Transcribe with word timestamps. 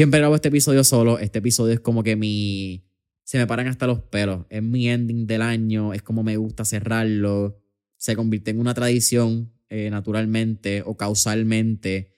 Siempre 0.00 0.18
grabo 0.18 0.34
este 0.34 0.48
episodio 0.48 0.82
solo. 0.82 1.18
Este 1.18 1.40
episodio 1.40 1.74
es 1.74 1.80
como 1.80 2.02
que 2.02 2.16
mi. 2.16 2.86
Se 3.22 3.36
me 3.36 3.46
paran 3.46 3.66
hasta 3.66 3.86
los 3.86 4.00
pelos. 4.00 4.46
Es 4.48 4.62
mi 4.62 4.88
ending 4.88 5.26
del 5.26 5.42
año. 5.42 5.92
Es 5.92 6.00
como 6.00 6.22
me 6.22 6.38
gusta 6.38 6.64
cerrarlo. 6.64 7.60
Se 7.98 8.16
convierte 8.16 8.50
en 8.50 8.60
una 8.60 8.72
tradición 8.72 9.52
eh, 9.68 9.90
naturalmente 9.90 10.82
o 10.86 10.96
causalmente 10.96 12.14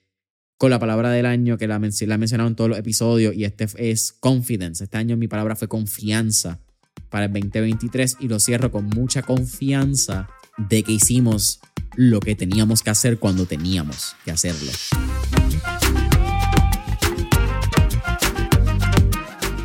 con 0.57 0.69
la 0.69 0.79
palabra 0.79 1.09
del 1.11 1.25
año 1.25 1.57
que 1.57 1.67
la, 1.67 1.77
la 1.77 2.15
he 2.15 2.17
mencionado 2.17 2.47
en 2.47 2.55
todos 2.55 2.69
los 2.69 2.79
episodios. 2.79 3.35
Y 3.35 3.43
este 3.43 3.67
es 3.75 4.13
confidence. 4.13 4.85
Este 4.85 4.95
año 4.95 5.17
mi 5.17 5.27
palabra 5.27 5.57
fue 5.57 5.67
confianza 5.67 6.61
para 7.09 7.25
el 7.25 7.33
2023 7.33 8.15
y 8.21 8.29
lo 8.29 8.39
cierro 8.39 8.71
con 8.71 8.85
mucha 8.85 9.23
confianza 9.23 10.29
de 10.57 10.83
que 10.83 10.93
hicimos 10.93 11.59
lo 11.97 12.21
que 12.21 12.33
teníamos 12.35 12.81
que 12.81 12.91
hacer 12.91 13.19
cuando 13.19 13.45
teníamos 13.45 14.15
que 14.23 14.31
hacerlo. 14.31 14.71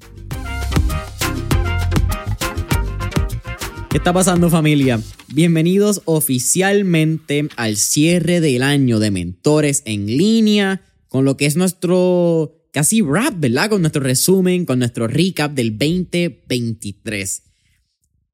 ¿Qué 3.90 3.98
está 3.98 4.12
pasando 4.12 4.50
familia? 4.50 5.00
Bienvenidos 5.30 6.02
oficialmente 6.06 7.48
al 7.56 7.78
cierre 7.78 8.42
del 8.42 8.64
año 8.64 9.00
de 9.00 9.12
mentores 9.12 9.84
en 9.86 10.08
línea, 10.08 10.82
con 11.08 11.24
lo 11.26 11.38
que 11.38 11.46
es 11.46 11.56
nuestro 11.56 12.66
casi 12.72 13.02
rap, 13.02 13.36
¿verdad? 13.38 13.70
Con 13.70 13.82
nuestro 13.82 14.02
resumen, 14.02 14.66
con 14.66 14.80
nuestro 14.80 15.08
recap 15.08 15.54
del 15.54 15.78
2023 15.78 17.53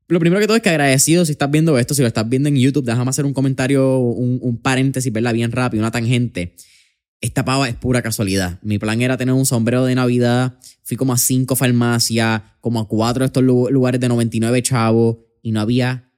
lo 0.10 0.20
primero 0.20 0.40
que 0.42 0.48
todo 0.48 0.58
es 0.58 0.64
que 0.64 0.70
agradecido 0.70 1.24
si 1.24 1.32
estás 1.32 1.52
viendo 1.52 1.78
esto, 1.78 1.94
si 1.94 2.02
lo 2.02 2.08
estás 2.08 2.28
viendo 2.28 2.50
en 2.50 2.56
YouTube, 2.56 2.84
déjame 2.84 3.10
hacer 3.10 3.26
un 3.26 3.34
comentario, 3.34 4.00
un, 4.00 4.58
paréntesis, 4.58 5.14
¿verdad? 5.14 5.34
Bien 5.34 5.52
rápido, 5.52 5.82
una 5.82 5.92
tangente. 5.92 6.56
Esta 7.22 7.46
pava 7.46 7.70
es 7.70 7.76
pura 7.76 8.02
casualidad. 8.02 8.60
Mi 8.64 8.80
plan 8.80 9.02
era 9.02 9.18
tener 9.18 9.34
un 9.34 9.46
sombrero 9.46 9.86
de 9.86 9.94
Navidad. 9.94 10.58
Fui 10.84 10.98
como 10.98 11.14
a 11.14 11.18
cinco 11.18 11.56
farmacias, 11.56 12.42
como 12.60 12.80
a 12.80 12.88
cuatro 12.88 13.22
de 13.22 13.28
estos 13.28 13.44
lugares 13.44 14.02
de 14.02 14.08
99 14.08 14.64
chavos 14.64 15.18
y 15.44 15.52
no 15.52 15.62
había 15.62 16.12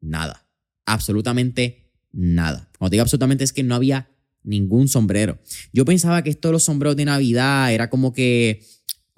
nada. 0.00 0.46
Absolutamente 0.84 1.90
nada. 2.12 2.68
Cuando 2.78 2.90
digo 2.90 3.02
absolutamente 3.02 3.44
es 3.44 3.54
que 3.54 3.62
no 3.62 3.74
había 3.74 4.10
ningún 4.42 4.88
sombrero. 4.88 5.38
Yo 5.72 5.84
pensaba 5.86 6.22
que 6.22 6.30
estos 6.30 6.52
los 6.52 6.64
sombreros 6.64 6.96
de 6.96 7.06
Navidad 7.06 7.72
era 7.72 7.88
como 7.88 8.12
que 8.12 8.62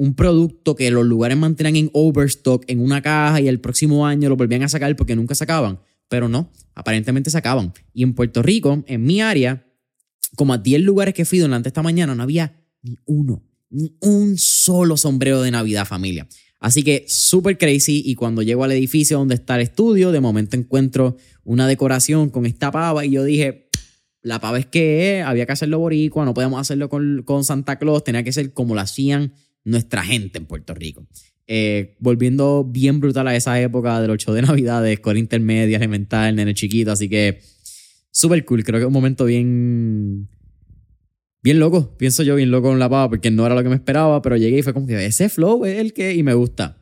un 0.00 0.14
producto 0.14 0.76
que 0.76 0.90
los 0.90 1.04
lugares 1.04 1.36
mantenían 1.36 1.76
en 1.76 1.90
overstock 1.92 2.64
en 2.68 2.80
una 2.80 3.02
caja 3.02 3.38
y 3.42 3.48
el 3.48 3.60
próximo 3.60 4.06
año 4.06 4.30
lo 4.30 4.36
volvían 4.36 4.62
a 4.62 4.68
sacar 4.70 4.96
porque 4.96 5.14
nunca 5.14 5.34
sacaban. 5.34 5.78
Pero 6.08 6.26
no, 6.26 6.50
aparentemente 6.74 7.28
sacaban. 7.28 7.74
Y 7.92 8.02
en 8.02 8.14
Puerto 8.14 8.42
Rico, 8.42 8.82
en 8.86 9.04
mi 9.04 9.20
área, 9.20 9.66
como 10.36 10.54
a 10.54 10.58
10 10.58 10.80
lugares 10.80 11.12
que 11.12 11.26
fui 11.26 11.38
durante 11.38 11.68
esta 11.68 11.82
mañana, 11.82 12.14
no 12.14 12.22
había 12.22 12.64
ni 12.80 12.96
uno, 13.04 13.44
ni 13.68 13.94
un 14.00 14.38
solo 14.38 14.96
sombrero 14.96 15.42
de 15.42 15.50
Navidad, 15.50 15.84
familia. 15.84 16.26
Así 16.60 16.82
que 16.82 17.04
súper 17.06 17.58
crazy. 17.58 18.02
Y 18.02 18.14
cuando 18.14 18.40
llego 18.40 18.64
al 18.64 18.72
edificio 18.72 19.18
donde 19.18 19.34
está 19.34 19.56
el 19.56 19.62
estudio, 19.62 20.12
de 20.12 20.20
momento 20.20 20.56
encuentro 20.56 21.18
una 21.44 21.68
decoración 21.68 22.30
con 22.30 22.46
esta 22.46 22.70
pava 22.70 23.04
y 23.04 23.10
yo 23.10 23.22
dije, 23.22 23.68
la 24.22 24.40
pava 24.40 24.58
es 24.58 24.64
que 24.64 25.22
había 25.26 25.44
que 25.44 25.52
hacerlo 25.52 25.78
boricua, 25.78 26.24
no 26.24 26.32
podemos 26.32 26.58
hacerlo 26.58 26.88
con, 26.88 27.22
con 27.26 27.44
Santa 27.44 27.78
Claus, 27.78 28.02
tenía 28.02 28.24
que 28.24 28.32
ser 28.32 28.54
como 28.54 28.74
lo 28.74 28.80
hacían 28.80 29.34
nuestra 29.64 30.02
gente 30.02 30.38
en 30.38 30.46
Puerto 30.46 30.74
Rico. 30.74 31.06
Eh, 31.46 31.96
volviendo 31.98 32.64
bien 32.64 33.00
brutal 33.00 33.26
a 33.26 33.34
esa 33.34 33.60
época 33.60 34.00
del 34.00 34.10
8 34.10 34.32
de 34.34 34.42
Navidad, 34.42 34.82
de 34.82 34.92
escuela 34.92 35.18
intermedia, 35.18 35.76
elemental, 35.76 36.36
nene 36.36 36.54
chiquito, 36.54 36.92
así 36.92 37.08
que 37.08 37.40
súper 38.10 38.44
cool, 38.44 38.62
creo 38.64 38.78
que 38.78 38.84
es 38.84 38.86
un 38.88 38.92
momento 38.92 39.24
bien... 39.24 40.28
Bien 41.42 41.58
loco, 41.58 41.96
pienso 41.96 42.22
yo 42.22 42.36
bien 42.36 42.50
loco 42.50 42.68
con 42.68 42.78
la 42.78 42.90
pava 42.90 43.08
porque 43.08 43.30
no 43.30 43.46
era 43.46 43.54
lo 43.54 43.62
que 43.62 43.70
me 43.70 43.74
esperaba, 43.74 44.20
pero 44.20 44.36
llegué 44.36 44.58
y 44.58 44.62
fue 44.62 44.74
como 44.74 44.86
que 44.86 45.06
ese 45.06 45.30
flow 45.30 45.64
es 45.64 45.78
el 45.78 45.94
que 45.94 46.14
y 46.14 46.22
me 46.22 46.34
gusta. 46.34 46.76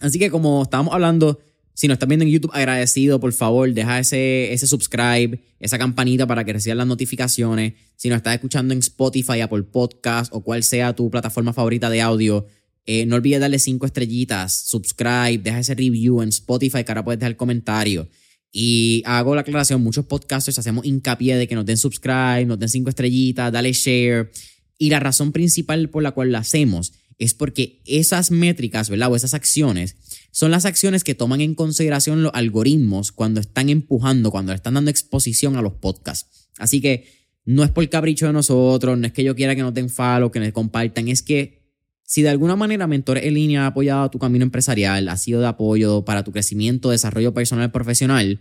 Así 0.00 0.20
que 0.20 0.30
como 0.30 0.62
estábamos 0.62 0.94
hablando, 0.94 1.40
si 1.78 1.86
nos 1.86 1.94
estás 1.94 2.08
viendo 2.08 2.24
en 2.24 2.32
YouTube, 2.32 2.50
agradecido, 2.54 3.20
por 3.20 3.32
favor, 3.32 3.72
deja 3.72 4.00
ese, 4.00 4.52
ese 4.52 4.66
subscribe, 4.66 5.40
esa 5.60 5.78
campanita 5.78 6.26
para 6.26 6.42
que 6.42 6.52
recibas 6.52 6.76
las 6.76 6.88
notificaciones. 6.88 7.74
Si 7.94 8.08
nos 8.08 8.16
estás 8.16 8.34
escuchando 8.34 8.74
en 8.74 8.80
Spotify, 8.80 9.42
Apple 9.42 9.62
Podcast 9.62 10.32
o 10.34 10.42
cual 10.42 10.64
sea 10.64 10.96
tu 10.96 11.08
plataforma 11.08 11.52
favorita 11.52 11.88
de 11.88 12.00
audio, 12.00 12.48
eh, 12.84 13.06
no 13.06 13.14
olvides 13.14 13.38
darle 13.38 13.60
cinco 13.60 13.86
estrellitas, 13.86 14.66
subscribe, 14.66 15.38
deja 15.38 15.60
ese 15.60 15.76
review 15.76 16.20
en 16.20 16.30
Spotify 16.30 16.82
que 16.82 16.90
ahora 16.90 17.04
puedes 17.04 17.20
dejar 17.20 17.36
comentario. 17.36 18.08
Y 18.50 19.04
hago 19.06 19.36
la 19.36 19.42
aclaración, 19.42 19.80
muchos 19.80 20.04
podcasters 20.04 20.58
hacemos 20.58 20.84
hincapié 20.84 21.36
de 21.36 21.46
que 21.46 21.54
nos 21.54 21.64
den 21.64 21.76
subscribe, 21.76 22.44
nos 22.44 22.58
den 22.58 22.70
cinco 22.70 22.90
estrellitas, 22.90 23.52
dale 23.52 23.72
share. 23.72 24.32
Y 24.78 24.90
la 24.90 24.98
razón 24.98 25.30
principal 25.30 25.90
por 25.90 26.02
la 26.02 26.10
cual 26.10 26.32
lo 26.32 26.38
hacemos 26.38 26.92
es 27.18 27.34
porque 27.34 27.82
esas 27.84 28.30
métricas, 28.30 28.88
¿verdad? 28.90 29.10
O 29.10 29.16
esas 29.16 29.34
acciones 29.34 29.96
son 30.30 30.50
las 30.50 30.64
acciones 30.64 31.04
que 31.04 31.14
toman 31.14 31.40
en 31.40 31.54
consideración 31.54 32.22
los 32.22 32.32
algoritmos 32.34 33.12
cuando 33.12 33.40
están 33.40 33.68
empujando, 33.68 34.30
cuando 34.30 34.52
le 34.52 34.56
están 34.56 34.74
dando 34.74 34.90
exposición 34.90 35.56
a 35.56 35.62
los 35.62 35.74
podcasts. 35.74 36.48
Así 36.58 36.80
que 36.80 37.06
no 37.44 37.64
es 37.64 37.70
por 37.70 37.88
capricho 37.88 38.26
de 38.26 38.32
nosotros, 38.32 38.98
no 38.98 39.06
es 39.06 39.12
que 39.12 39.24
yo 39.24 39.34
quiera 39.34 39.56
que 39.56 39.62
nos 39.62 39.74
den 39.74 39.90
follow, 39.90 40.30
que 40.30 40.38
nos 40.38 40.52
compartan, 40.52 41.08
es 41.08 41.22
que 41.22 41.58
si 42.04 42.22
de 42.22 42.30
alguna 42.30 42.56
manera 42.56 42.86
Mentores 42.86 43.24
en 43.24 43.34
línea 43.34 43.64
ha 43.64 43.66
apoyado 43.66 44.10
tu 44.10 44.18
camino 44.18 44.42
empresarial, 44.42 45.08
ha 45.08 45.16
sido 45.16 45.40
de 45.40 45.46
apoyo 45.46 46.04
para 46.04 46.24
tu 46.24 46.32
crecimiento, 46.32 46.90
desarrollo 46.90 47.34
personal 47.34 47.70
profesional, 47.70 48.40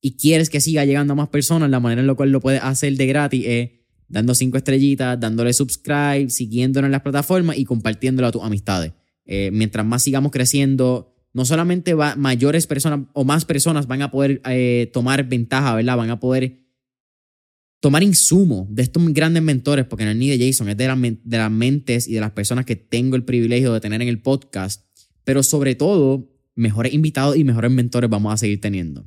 y 0.00 0.16
quieres 0.16 0.50
que 0.50 0.60
siga 0.60 0.84
llegando 0.84 1.12
a 1.12 1.16
más 1.16 1.28
personas, 1.28 1.70
la 1.70 1.80
manera 1.80 2.00
en 2.00 2.06
la 2.06 2.14
cual 2.14 2.30
lo 2.30 2.40
puedes 2.40 2.62
hacer 2.62 2.94
de 2.96 3.06
gratis 3.06 3.44
es 3.46 3.70
dando 4.08 4.34
cinco 4.34 4.56
estrellitas, 4.56 5.18
dándole 5.18 5.52
subscribe, 5.52 6.30
siguiéndonos 6.30 6.88
en 6.88 6.92
las 6.92 7.02
plataformas 7.02 7.58
y 7.58 7.64
compartiéndolo 7.64 8.28
a 8.28 8.32
tus 8.32 8.42
amistades. 8.42 8.92
Eh, 9.26 9.50
mientras 9.52 9.84
más 9.86 10.02
sigamos 10.02 10.32
creciendo, 10.32 11.14
no 11.32 11.44
solamente 11.44 11.94
va, 11.94 12.16
mayores 12.16 12.66
personas 12.66 13.00
o 13.12 13.24
más 13.24 13.44
personas 13.44 13.86
van 13.86 14.02
a 14.02 14.10
poder 14.10 14.40
eh, 14.46 14.90
tomar 14.92 15.28
ventaja, 15.28 15.74
¿verdad? 15.74 15.96
Van 15.96 16.10
a 16.10 16.20
poder 16.20 16.60
tomar 17.80 18.02
insumo 18.02 18.66
de 18.70 18.82
estos 18.82 19.02
grandes 19.12 19.42
mentores, 19.42 19.84
porque 19.84 20.04
no 20.04 20.12
es 20.12 20.16
ni 20.16 20.28
Jason, 20.38 20.68
es 20.68 20.76
de, 20.76 21.18
de 21.22 21.36
las 21.38 21.50
mentes 21.50 22.08
y 22.08 22.14
de 22.14 22.20
las 22.20 22.30
personas 22.30 22.64
que 22.64 22.76
tengo 22.76 23.16
el 23.16 23.24
privilegio 23.24 23.72
de 23.72 23.80
tener 23.80 24.00
en 24.00 24.08
el 24.08 24.22
podcast, 24.22 24.86
pero 25.24 25.42
sobre 25.42 25.74
todo, 25.74 26.30
mejores 26.54 26.94
invitados 26.94 27.36
y 27.36 27.44
mejores 27.44 27.70
mentores 27.70 28.08
vamos 28.08 28.32
a 28.32 28.36
seguir 28.36 28.60
teniendo. 28.60 29.06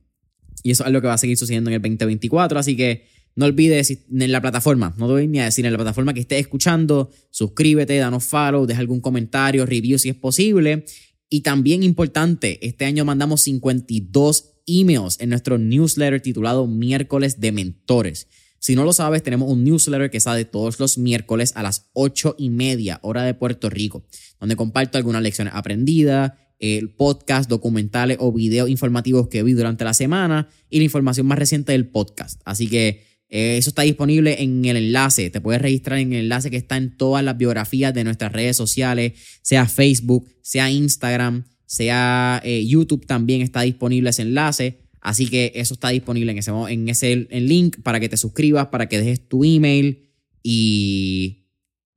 Y 0.64 0.72
eso 0.72 0.86
es 0.86 0.92
lo 0.92 1.02
que 1.02 1.08
va 1.08 1.14
a 1.14 1.18
seguir 1.18 1.38
sucediendo 1.38 1.70
en 1.70 1.76
el 1.76 1.82
2024, 1.82 2.60
así 2.60 2.76
que 2.76 3.08
no 3.38 3.46
olvides 3.46 3.92
en 3.92 4.32
la 4.32 4.42
plataforma, 4.42 4.96
no 4.98 5.08
doy 5.08 5.28
ni 5.28 5.40
a 5.40 5.46
decir 5.46 5.64
en 5.64 5.72
la 5.72 5.78
plataforma 5.78 6.12
que 6.12 6.22
estés 6.22 6.40
escuchando, 6.40 7.12
suscríbete, 7.30 7.96
danos 7.96 8.24
follow, 8.26 8.66
deja 8.66 8.80
algún 8.80 9.00
comentario, 9.00 9.64
review 9.68 10.00
si 10.00 10.10
es 10.10 10.16
posible. 10.16 10.86
Y 11.30 11.42
también 11.42 11.84
importante, 11.84 12.58
este 12.66 12.86
año 12.86 13.06
mandamos 13.06 13.42
52 13.42 14.56
emails 14.66 15.20
en 15.20 15.30
nuestro 15.30 15.60
newsletter 15.60 16.20
titulado 16.20 16.66
Miércoles 16.66 17.40
de 17.40 17.52
Mentores. 17.52 18.28
Si 18.58 18.76
no 18.76 18.84
lo 18.84 18.92
sabes, 18.92 19.22
tenemos 19.22 19.52
un 19.52 19.64
newsletter 19.64 20.10
que 20.10 20.20
sale 20.20 20.44
todos 20.44 20.80
los 20.80 20.98
miércoles 20.98 21.54
a 21.56 21.62
las 21.62 21.92
8 21.94 22.38
y 22.40 22.50
media, 22.50 23.00
hora 23.04 23.22
de 23.22 23.36
Puerto 23.36 23.70
Rico, 23.70 24.04
donde 24.40 24.56
comparto 24.56 24.98
algunas 24.98 25.22
lecciones 25.22 25.54
aprendidas, 25.56 26.32
el 26.58 26.90
podcast, 26.90 27.48
documentales 27.48 28.18
o 28.20 28.34
videos 28.34 28.68
informativos 28.68 29.28
que 29.28 29.44
vi 29.44 29.54
durante 29.54 29.84
la 29.84 29.94
semana 29.94 30.50
y 30.72 30.80
la 30.80 30.86
información 30.86 31.28
más 31.28 31.38
reciente 31.38 31.74
del 31.74 31.88
podcast. 31.88 32.42
Así 32.46 32.68
que 32.68 33.17
eh, 33.30 33.58
eso 33.58 33.70
está 33.70 33.82
disponible 33.82 34.42
en 34.42 34.64
el 34.66 34.78
enlace. 34.78 35.30
Te 35.30 35.42
puedes 35.42 35.62
registrar 35.62 36.00
en 36.00 36.14
el 36.14 36.24
enlace 36.24 36.50
que 36.50 36.58
está 36.58 36.78
en 36.78 36.96
todas 36.96 37.24
las 37.24 37.38
biografías 37.38 37.94
de 37.94 38.04
nuestras 38.04 38.32
redes 38.32 38.56
sociales, 38.56 39.14
sea 39.42 39.66
Facebook, 39.68 40.30
sea 40.42 40.72
Instagram, 40.72 41.46
sea 41.66 42.42
eh, 42.44 42.66
YouTube 42.66 43.06
también 43.06 43.42
está 43.42 43.62
disponible 43.62 44.10
ese 44.10 44.22
enlace. 44.22 44.80
Así 45.02 45.28
que 45.28 45.52
eso 45.56 45.74
está 45.74 45.90
disponible 45.90 46.32
en 46.32 46.38
ese, 46.38 46.52
en 46.52 46.90
ese 46.90 47.28
link 47.32 47.78
para 47.82 48.00
que 48.00 48.10
te 48.10 48.18
suscribas, 48.18 48.68
para 48.68 48.88
que 48.88 48.98
dejes 48.98 49.28
tu 49.28 49.44
email 49.44 50.10
y 50.44 51.48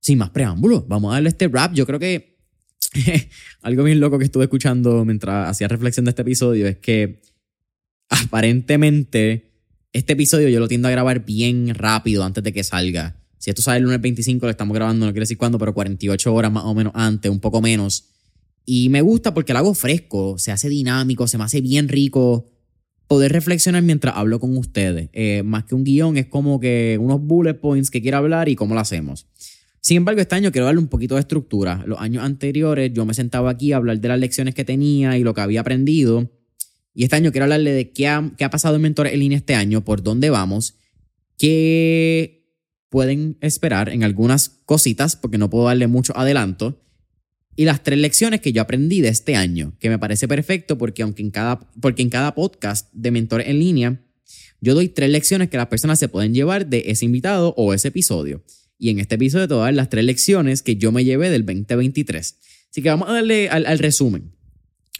sin 0.01 0.19
más 0.19 0.31
preámbulos, 0.31 0.87
vamos 0.89 1.11
a 1.11 1.15
darle 1.15 1.29
este 1.29 1.49
rap. 1.49 1.75
Yo 1.75 1.87
creo 1.87 1.99
que 1.99 2.39
algo 3.63 3.85
bien 3.85 4.01
loco 4.01 4.19
que 4.19 4.25
estuve 4.25 4.45
escuchando 4.45 5.05
mientras 5.05 5.49
hacía 5.49 5.69
reflexión 5.69 6.05
de 6.05 6.11
este 6.11 6.23
episodio 6.23 6.67
es 6.67 6.79
que 6.79 7.23
aparentemente 8.09 9.50
este 9.93 10.13
episodio 10.13 10.49
yo 10.49 10.61
lo 10.61 10.69
tiendo 10.69 10.89
a 10.89 10.91
grabar 10.91 11.25
bien 11.25 11.75
rápido 11.75 12.25
antes 12.25 12.45
de 12.45 12.53
que 12.53 12.65
salga. 12.65 13.17
Si 13.39 13.51
esto 13.51 13.63
sale 13.63 13.79
el 13.79 13.85
lunes 13.85 14.01
25, 14.01 14.47
lo 14.47 14.51
estamos 14.51 14.75
grabando, 14.75 15.07
no 15.07 15.13
quiero 15.13 15.23
decir 15.23 15.39
cuándo, 15.39 15.59
pero 15.59 15.73
48 15.73 16.35
horas 16.35 16.53
más 16.53 16.65
o 16.65 16.75
menos 16.75 16.93
antes, 16.95 17.31
un 17.31 17.41
poco 17.41 17.61
menos. 17.61 18.05
Y 18.67 18.89
me 18.91 19.01
gusta 19.01 19.33
porque 19.33 19.53
lo 19.53 19.61
hago 19.61 19.75
fresco, 19.75 20.39
se 20.39 20.53
hace 20.53 20.69
dinámico, 20.69 21.27
se 21.27 21.39
me 21.39 21.45
hace 21.45 21.61
bien 21.61 21.89
rico 21.89 22.51
poder 23.09 23.33
reflexionar 23.33 23.83
mientras 23.83 24.17
hablo 24.17 24.39
con 24.39 24.57
ustedes. 24.57 25.09
Eh, 25.13 25.43
más 25.43 25.65
que 25.65 25.75
un 25.75 25.83
guion, 25.83 26.17
es 26.17 26.27
como 26.27 26.61
que 26.61 26.97
unos 27.01 27.21
bullet 27.21 27.55
points 27.55 27.91
que 27.91 28.01
quiero 28.01 28.19
hablar 28.19 28.49
y 28.49 28.55
cómo 28.55 28.75
lo 28.75 28.81
hacemos. 28.81 29.27
Sin 29.81 29.97
embargo, 29.97 30.21
este 30.21 30.37
año 30.37 30.53
quiero 30.53 30.67
darle 30.67 30.81
un 30.81 30.89
poquito 30.89 31.15
de 31.15 31.23
estructura. 31.23 31.83
Los 31.87 31.99
años 31.99 32.23
anteriores 32.23 32.93
yo 32.93 33.07
me 33.07 33.15
sentaba 33.15 33.51
aquí 33.51 33.73
a 33.73 33.79
hablar 33.79 33.99
de 33.99 34.09
las 34.09 34.21
lecciones 34.21 34.55
que 34.55 34.65
tenía 34.65 35.17
y 35.19 35.25
lo 35.25 35.35
que 35.35 35.41
había 35.41 35.63
aprendido. 35.63 36.31
Y 36.95 37.05
este 37.05 37.17
año 37.17 37.31
quiero 37.31 37.45
hablarle 37.45 37.73
de 37.73 37.91
qué 37.93 38.09
ha, 38.09 38.51
pasado 38.51 38.77
en 38.77 38.83
Mentores 38.83 39.13
en 39.13 39.21
línea 39.21 39.39
este 39.39 39.55
año, 39.55 39.85
por 39.85 40.03
dónde 40.03 40.31
vamos, 40.31 40.77
qué 41.39 42.49
pueden 42.89 43.39
esperar 43.41 43.89
en 43.91 44.03
algunas 44.03 44.49
cositas, 44.65 45.17
porque 45.17 45.39
no 45.39 45.51
puedo 45.51 45.67
darle 45.67 45.87
mucho 45.87 46.17
adelanto, 46.17 46.83
y 47.57 47.65
las 47.65 47.83
tres 47.85 47.99
lecciones 47.99 48.41
que 48.41 48.53
yo 48.53 48.63
aprendí 48.63 49.01
de 49.01 49.09
este 49.09 49.37
año, 49.37 49.77
que 49.79 49.89
me 49.89 49.99
parece 49.99 50.27
perfecto 50.27 50.79
porque 50.79 51.03
aunque 51.03 51.23
en 51.23 51.31
cada, 51.31 51.61
porque 51.81 52.03
en 52.03 52.09
cada 52.09 52.35
podcast 52.35 52.93
de 52.93 53.11
Mentores 53.11 53.49
en 53.49 53.59
línea, 53.59 54.05
yo 54.61 54.75
doy 54.75 54.89
tres 54.89 55.11
lecciones 55.11 55.49
que 55.51 55.57
las 55.57 55.67
personas 55.67 55.99
se 55.99 56.09
pueden 56.09 56.35
llevar 56.35 56.67
de 56.67 56.85
ese 56.87 57.05
invitado 57.05 57.55
o 57.57 57.75
ese 57.75 57.89
episodio. 57.89 58.45
Y 58.79 58.91
en 58.91 58.99
este 58.99 59.17
episodio 59.17 59.47
te 59.47 59.55
voy 59.55 59.73
las 59.73 59.91
tres 59.91 60.05
lecciones 60.05 60.63
que 60.63 60.77
yo 60.77 60.91
me 60.91 61.05
llevé 61.05 61.29
del 61.29 61.45
2023. 61.45 62.39
Así 62.71 62.83
que 62.83 62.89
vamos 62.89 63.09
a 63.09 63.13
darle 63.13 63.49
al 63.51 63.79
resumen. 63.79 64.33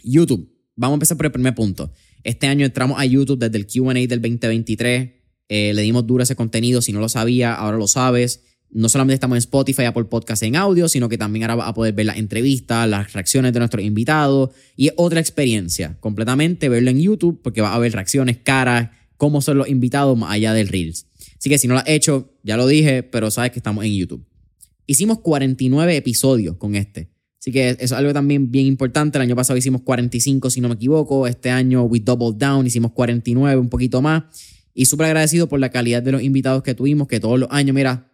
YouTube 0.03 0.50
vamos 0.75 0.93
a 0.93 0.97
empezar 0.97 1.17
por 1.17 1.25
el 1.25 1.31
primer 1.31 1.55
punto. 1.55 1.91
Este 2.23 2.47
año 2.47 2.65
entramos 2.65 2.99
a 2.99 3.05
YouTube 3.05 3.39
desde 3.39 3.57
el 3.57 3.67
QA 3.67 3.93
del 3.93 4.21
2023. 4.21 5.09
Eh, 5.49 5.73
le 5.73 5.81
dimos 5.81 6.05
duro 6.05 6.23
ese 6.23 6.35
contenido. 6.35 6.81
Si 6.81 6.93
no 6.93 6.99
lo 6.99 7.09
sabía, 7.09 7.53
ahora 7.53 7.77
lo 7.77 7.87
sabes. 7.87 8.43
No 8.69 8.87
solamente 8.87 9.15
estamos 9.15 9.35
en 9.35 9.39
Spotify, 9.39 9.83
Apple 9.83 10.05
Podcast 10.05 10.43
en 10.43 10.55
audio, 10.55 10.87
sino 10.87 11.09
que 11.09 11.17
también 11.17 11.43
ahora 11.43 11.55
vas 11.55 11.69
a 11.69 11.73
poder 11.73 11.93
ver 11.93 12.05
las 12.05 12.17
entrevistas, 12.17 12.87
las 12.87 13.11
reacciones 13.11 13.51
de 13.51 13.59
nuestros 13.59 13.83
invitados. 13.83 14.51
Y 14.77 14.91
otra 14.95 15.19
experiencia, 15.19 15.97
completamente 15.99 16.69
verlo 16.69 16.89
en 16.89 17.01
YouTube, 17.01 17.41
porque 17.43 17.59
vas 17.59 17.75
a 17.75 17.79
ver 17.79 17.91
reacciones, 17.91 18.37
caras, 18.37 18.91
cómo 19.17 19.41
son 19.41 19.57
los 19.57 19.67
invitados 19.67 20.17
más 20.17 20.31
allá 20.31 20.53
del 20.53 20.69
Reels. 20.69 21.07
Así 21.37 21.49
que 21.49 21.57
si 21.57 21.67
no 21.67 21.73
lo 21.73 21.81
has 21.81 21.89
hecho, 21.89 22.33
ya 22.43 22.55
lo 22.55 22.65
dije, 22.65 23.03
pero 23.03 23.29
sabes 23.29 23.51
que 23.51 23.59
estamos 23.59 23.83
en 23.83 23.93
YouTube. 23.93 24.25
Hicimos 24.87 25.19
49 25.19 25.97
episodios 25.97 26.55
con 26.55 26.75
este. 26.75 27.10
Así 27.41 27.51
que 27.51 27.69
eso 27.69 27.79
es 27.81 27.91
algo 27.93 28.13
también 28.13 28.51
bien 28.51 28.67
importante. 28.67 29.17
El 29.17 29.23
año 29.23 29.35
pasado 29.35 29.57
hicimos 29.57 29.81
45, 29.81 30.51
si 30.51 30.61
no 30.61 30.69
me 30.69 30.75
equivoco. 30.75 31.25
Este 31.25 31.49
año 31.49 31.81
we 31.85 31.99
doubled 31.99 32.37
down, 32.37 32.67
hicimos 32.67 32.91
49, 32.91 33.59
un 33.59 33.67
poquito 33.67 33.99
más. 33.99 34.25
Y 34.75 34.85
súper 34.85 35.07
agradecido 35.07 35.49
por 35.49 35.59
la 35.59 35.71
calidad 35.71 36.03
de 36.03 36.11
los 36.11 36.21
invitados 36.21 36.61
que 36.61 36.75
tuvimos, 36.75 37.07
que 37.07 37.19
todos 37.19 37.39
los 37.39 37.49
años, 37.51 37.73
mira, 37.73 38.13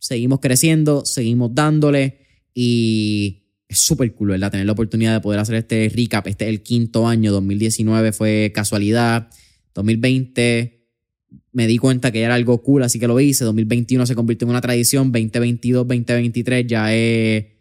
seguimos 0.00 0.40
creciendo, 0.40 1.04
seguimos 1.04 1.54
dándole. 1.54 2.18
Y 2.52 3.44
es 3.68 3.78
súper 3.78 4.12
cool, 4.12 4.30
¿verdad? 4.30 4.50
Tener 4.50 4.66
la 4.66 4.72
oportunidad 4.72 5.14
de 5.14 5.20
poder 5.20 5.38
hacer 5.38 5.54
este 5.54 5.88
recap. 5.94 6.26
Este 6.26 6.46
es 6.46 6.50
el 6.50 6.64
quinto 6.64 7.06
año, 7.06 7.30
2019 7.30 8.10
fue 8.10 8.50
casualidad. 8.52 9.28
2020 9.74 10.84
me 11.52 11.68
di 11.68 11.78
cuenta 11.78 12.10
que 12.10 12.22
era 12.22 12.34
algo 12.34 12.60
cool, 12.60 12.82
así 12.82 12.98
que 12.98 13.06
lo 13.06 13.20
hice. 13.20 13.44
2021 13.44 14.04
se 14.04 14.16
convirtió 14.16 14.46
en 14.46 14.50
una 14.50 14.60
tradición. 14.60 15.12
2022, 15.12 15.86
2023 15.86 16.66
ya 16.66 16.92
es 16.92 17.57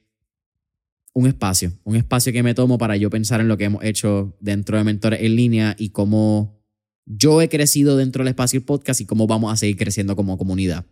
un 1.17 1.25
espacio, 1.25 1.73
un 1.83 1.95
espacio 1.95 2.31
que 2.31 2.43
me 2.43 2.53
tomo 2.53 2.77
para 2.77 2.95
yo 2.95 3.09
pensar 3.09 3.41
en 3.41 3.47
lo 3.47 3.57
que 3.57 3.63
hemos 3.63 3.83
hecho 3.83 4.37
dentro 4.39 4.77
de 4.77 4.83
Mentores 4.83 5.19
en 5.23 5.35
línea 5.35 5.75
y 5.79 5.89
cómo 5.89 6.61
yo 7.07 7.41
he 7.41 7.49
crecido 7.49 7.97
dentro 7.97 8.23
del 8.23 8.27
espacio 8.27 8.63
podcast 8.63 9.01
y 9.01 9.05
cómo 9.05 9.25
vamos 9.25 9.51
a 9.51 9.57
seguir 9.57 9.77
creciendo 9.77 10.15
como 10.15 10.37
comunidad. 10.37 10.85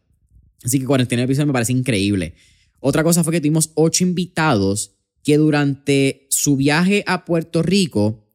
Así 0.64 0.80
que 0.80 0.86
49 0.86 1.26
episodios 1.26 1.46
me 1.46 1.54
parece 1.54 1.74
increíble. 1.74 2.34
Otra 2.80 3.04
cosa 3.04 3.24
fue 3.24 3.34
que 3.34 3.40
tuvimos 3.40 3.70
ocho 3.76 4.04
invitados 4.04 4.96
que 5.22 5.38
durante 5.38 6.26
su 6.32 6.58
viaje 6.58 7.04
a 7.06 7.24
Puerto 7.24 7.62
Rico 7.62 8.26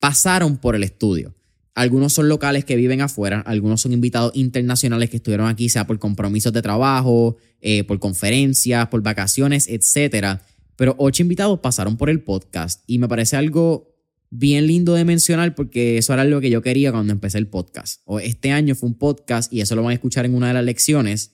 pasaron 0.00 0.56
por 0.56 0.74
el 0.74 0.82
estudio. 0.82 1.36
Algunos 1.76 2.12
son 2.12 2.28
locales 2.28 2.64
que 2.64 2.74
viven 2.74 3.02
afuera, 3.02 3.38
algunos 3.46 3.80
son 3.80 3.92
invitados 3.92 4.32
internacionales 4.34 5.10
que 5.10 5.18
estuvieron 5.18 5.46
aquí, 5.46 5.68
sea 5.68 5.86
por 5.86 6.00
compromisos 6.00 6.52
de 6.52 6.62
trabajo, 6.62 7.36
eh, 7.60 7.84
por 7.84 8.00
conferencias, 8.00 8.88
por 8.88 9.00
vacaciones, 9.00 9.68
etcétera 9.68 10.42
pero 10.76 10.94
ocho 10.98 11.22
invitados 11.22 11.60
pasaron 11.60 11.96
por 11.96 12.10
el 12.10 12.22
podcast 12.22 12.82
y 12.86 12.98
me 12.98 13.08
parece 13.08 13.36
algo 13.36 13.94
bien 14.30 14.66
lindo 14.66 14.94
de 14.94 15.04
mencionar 15.04 15.54
porque 15.54 15.98
eso 15.98 16.12
era 16.12 16.24
lo 16.24 16.40
que 16.40 16.50
yo 16.50 16.62
quería 16.62 16.92
cuando 16.92 17.12
empecé 17.12 17.38
el 17.38 17.48
podcast. 17.48 18.02
O 18.04 18.20
este 18.20 18.52
año 18.52 18.74
fue 18.74 18.88
un 18.88 18.98
podcast 18.98 19.52
y 19.52 19.60
eso 19.60 19.74
lo 19.74 19.82
van 19.82 19.90
a 19.92 19.94
escuchar 19.94 20.24
en 20.26 20.34
una 20.34 20.48
de 20.48 20.54
las 20.54 20.64
lecciones 20.64 21.32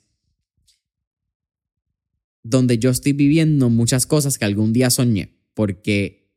donde 2.43 2.79
yo 2.79 2.91
estoy 2.91 3.13
viviendo 3.13 3.71
muchas 3.71 4.07
cosas 4.07 4.39
que 4.39 4.45
algún 4.45 4.73
día 4.73 4.91
soñé, 4.91 5.39
porque 5.55 6.31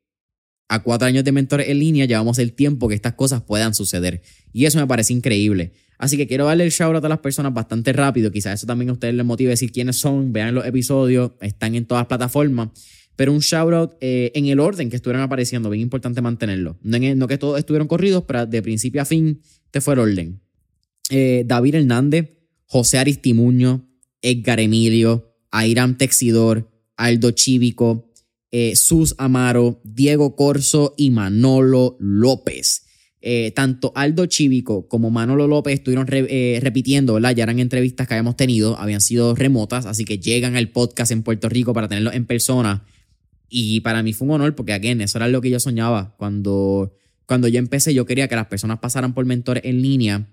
a 0.67 0.83
cuatro 0.83 1.07
años 1.07 1.23
de 1.23 1.31
mentores 1.31 1.67
en 1.69 1.79
línea 1.79 2.05
llevamos 2.05 2.39
el 2.39 2.53
tiempo 2.53 2.87
que 2.87 2.95
estas 2.95 3.13
cosas 3.13 3.41
puedan 3.41 3.73
suceder. 3.73 4.21
Y 4.51 4.65
eso 4.65 4.79
me 4.79 4.87
parece 4.87 5.13
increíble. 5.13 5.73
Así 5.97 6.17
que 6.17 6.27
quiero 6.27 6.45
darle 6.45 6.65
el 6.65 6.71
shout 6.71 6.95
out 6.95 7.05
a 7.05 7.09
las 7.09 7.19
personas 7.19 7.53
bastante 7.53 7.93
rápido. 7.93 8.31
Quizás 8.31 8.55
eso 8.55 8.67
también 8.67 8.89
a 8.89 8.93
ustedes 8.93 9.13
les 9.13 9.25
motive 9.25 9.49
decir 9.51 9.71
quiénes 9.71 9.97
son. 9.97 10.33
Vean 10.33 10.53
los 10.53 10.65
episodios, 10.65 11.31
están 11.41 11.75
en 11.75 11.85
todas 11.85 12.01
las 12.01 12.07
plataformas. 12.07 12.69
Pero 13.15 13.31
un 13.31 13.39
shout 13.39 13.73
out 13.73 13.91
eh, 14.01 14.31
en 14.35 14.47
el 14.47 14.59
orden 14.59 14.89
que 14.89 14.97
estuvieron 14.97 15.21
apareciendo, 15.21 15.69
bien 15.69 15.81
importante 15.81 16.21
mantenerlo. 16.21 16.77
No, 16.81 17.27
que 17.27 17.37
todos 17.37 17.57
estuvieron 17.59 17.87
corridos, 17.87 18.23
pero 18.27 18.45
de 18.45 18.61
principio 18.61 19.01
a 19.01 19.05
fin 19.05 19.41
te 19.71 19.81
fue 19.81 19.93
el 19.93 19.99
orden. 20.01 20.41
Eh, 21.09 21.43
David 21.45 21.75
Hernández, 21.75 22.31
José 22.65 22.97
Aristimuño, 22.97 23.87
Edgar 24.21 24.59
Emilio, 24.59 25.35
Airam 25.51 25.97
Texidor, 25.97 26.71
Aldo 26.97 27.31
Chívico, 27.31 28.11
eh, 28.51 28.75
Sus 28.75 29.15
Amaro, 29.17 29.81
Diego 29.83 30.35
Corso 30.35 30.93
y 30.97 31.11
Manolo 31.11 31.95
López. 31.99 32.83
Eh, 33.21 33.51
tanto 33.55 33.91
Aldo 33.95 34.27
Chívico 34.27 34.87
como 34.87 35.09
Manolo 35.09 35.47
López 35.47 35.75
estuvieron 35.75 36.05
repitiendo, 36.05 37.15
¿verdad? 37.15 37.35
Ya 37.35 37.43
eran 37.43 37.59
entrevistas 37.59 38.07
que 38.07 38.13
habíamos 38.13 38.35
tenido, 38.35 38.77
habían 38.77 39.01
sido 39.01 39.35
remotas, 39.35 39.85
así 39.85 40.05
que 40.05 40.19
llegan 40.19 40.55
al 40.55 40.69
podcast 40.69 41.11
en 41.11 41.23
Puerto 41.23 41.49
Rico 41.49 41.73
para 41.73 41.87
tenerlo 41.87 42.11
en 42.11 42.25
persona. 42.25 42.85
Y 43.49 43.81
para 43.81 44.03
mí 44.03 44.13
fue 44.13 44.27
un 44.27 44.35
honor 44.35 44.55
porque, 44.55 44.73
again, 44.73 45.01
eso 45.01 45.17
era 45.17 45.27
lo 45.27 45.41
que 45.41 45.49
yo 45.49 45.59
soñaba. 45.59 46.15
Cuando, 46.17 46.93
cuando 47.25 47.47
yo 47.47 47.59
empecé, 47.59 47.93
yo 47.93 48.05
quería 48.05 48.27
que 48.27 48.35
las 48.35 48.47
personas 48.47 48.79
pasaran 48.79 49.13
por 49.13 49.25
mentores 49.25 49.63
en 49.65 49.81
línea 49.81 50.29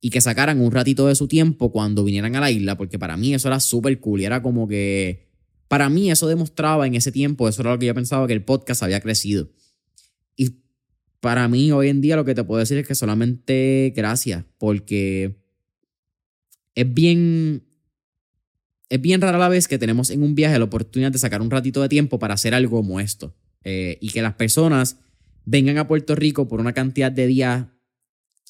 y 0.00 0.10
que 0.10 0.20
sacaran 0.20 0.60
un 0.60 0.70
ratito 0.70 1.06
de 1.06 1.14
su 1.14 1.28
tiempo 1.28 1.72
cuando 1.72 2.04
vinieran 2.04 2.36
a 2.36 2.40
la 2.40 2.50
isla, 2.50 2.76
porque 2.76 2.98
para 2.98 3.16
mí 3.16 3.32
eso 3.34 3.48
era 3.48 3.58
súper 3.58 3.98
cool 4.00 4.20
y 4.20 4.26
era 4.26 4.42
como 4.42 4.68
que, 4.68 5.24
para 5.68 5.88
mí 5.88 6.10
eso 6.10 6.28
demostraba 6.28 6.86
en 6.86 6.94
ese 6.94 7.10
tiempo, 7.10 7.48
eso 7.48 7.62
era 7.62 7.72
lo 7.72 7.78
que 7.78 7.86
yo 7.86 7.94
pensaba 7.94 8.26
que 8.26 8.34
el 8.34 8.44
podcast 8.44 8.82
había 8.82 9.00
crecido. 9.00 9.50
Y 10.36 10.58
para 11.20 11.48
mí 11.48 11.72
hoy 11.72 11.88
en 11.88 12.00
día 12.00 12.16
lo 12.16 12.24
que 12.24 12.34
te 12.34 12.44
puedo 12.44 12.60
decir 12.60 12.76
es 12.78 12.86
que 12.86 12.94
solamente 12.94 13.92
gracias, 13.96 14.44
porque 14.58 15.36
es 16.74 16.94
bien, 16.94 17.63
es 18.88 19.00
bien 19.00 19.20
rara 19.20 19.38
la 19.38 19.48
vez 19.48 19.68
que 19.68 19.78
tenemos 19.78 20.10
en 20.10 20.22
un 20.22 20.34
viaje 20.34 20.58
la 20.58 20.64
oportunidad 20.64 21.12
de 21.12 21.18
sacar 21.18 21.42
un 21.42 21.50
ratito 21.50 21.80
de 21.82 21.88
tiempo 21.88 22.18
para 22.18 22.34
hacer 22.34 22.54
algo 22.54 22.78
como 22.78 23.00
esto. 23.00 23.34
Eh, 23.64 23.98
y 24.00 24.10
que 24.10 24.22
las 24.22 24.34
personas 24.34 24.98
vengan 25.44 25.78
a 25.78 25.88
Puerto 25.88 26.14
Rico 26.14 26.48
por 26.48 26.60
una 26.60 26.72
cantidad 26.72 27.10
de 27.10 27.26
días 27.26 27.66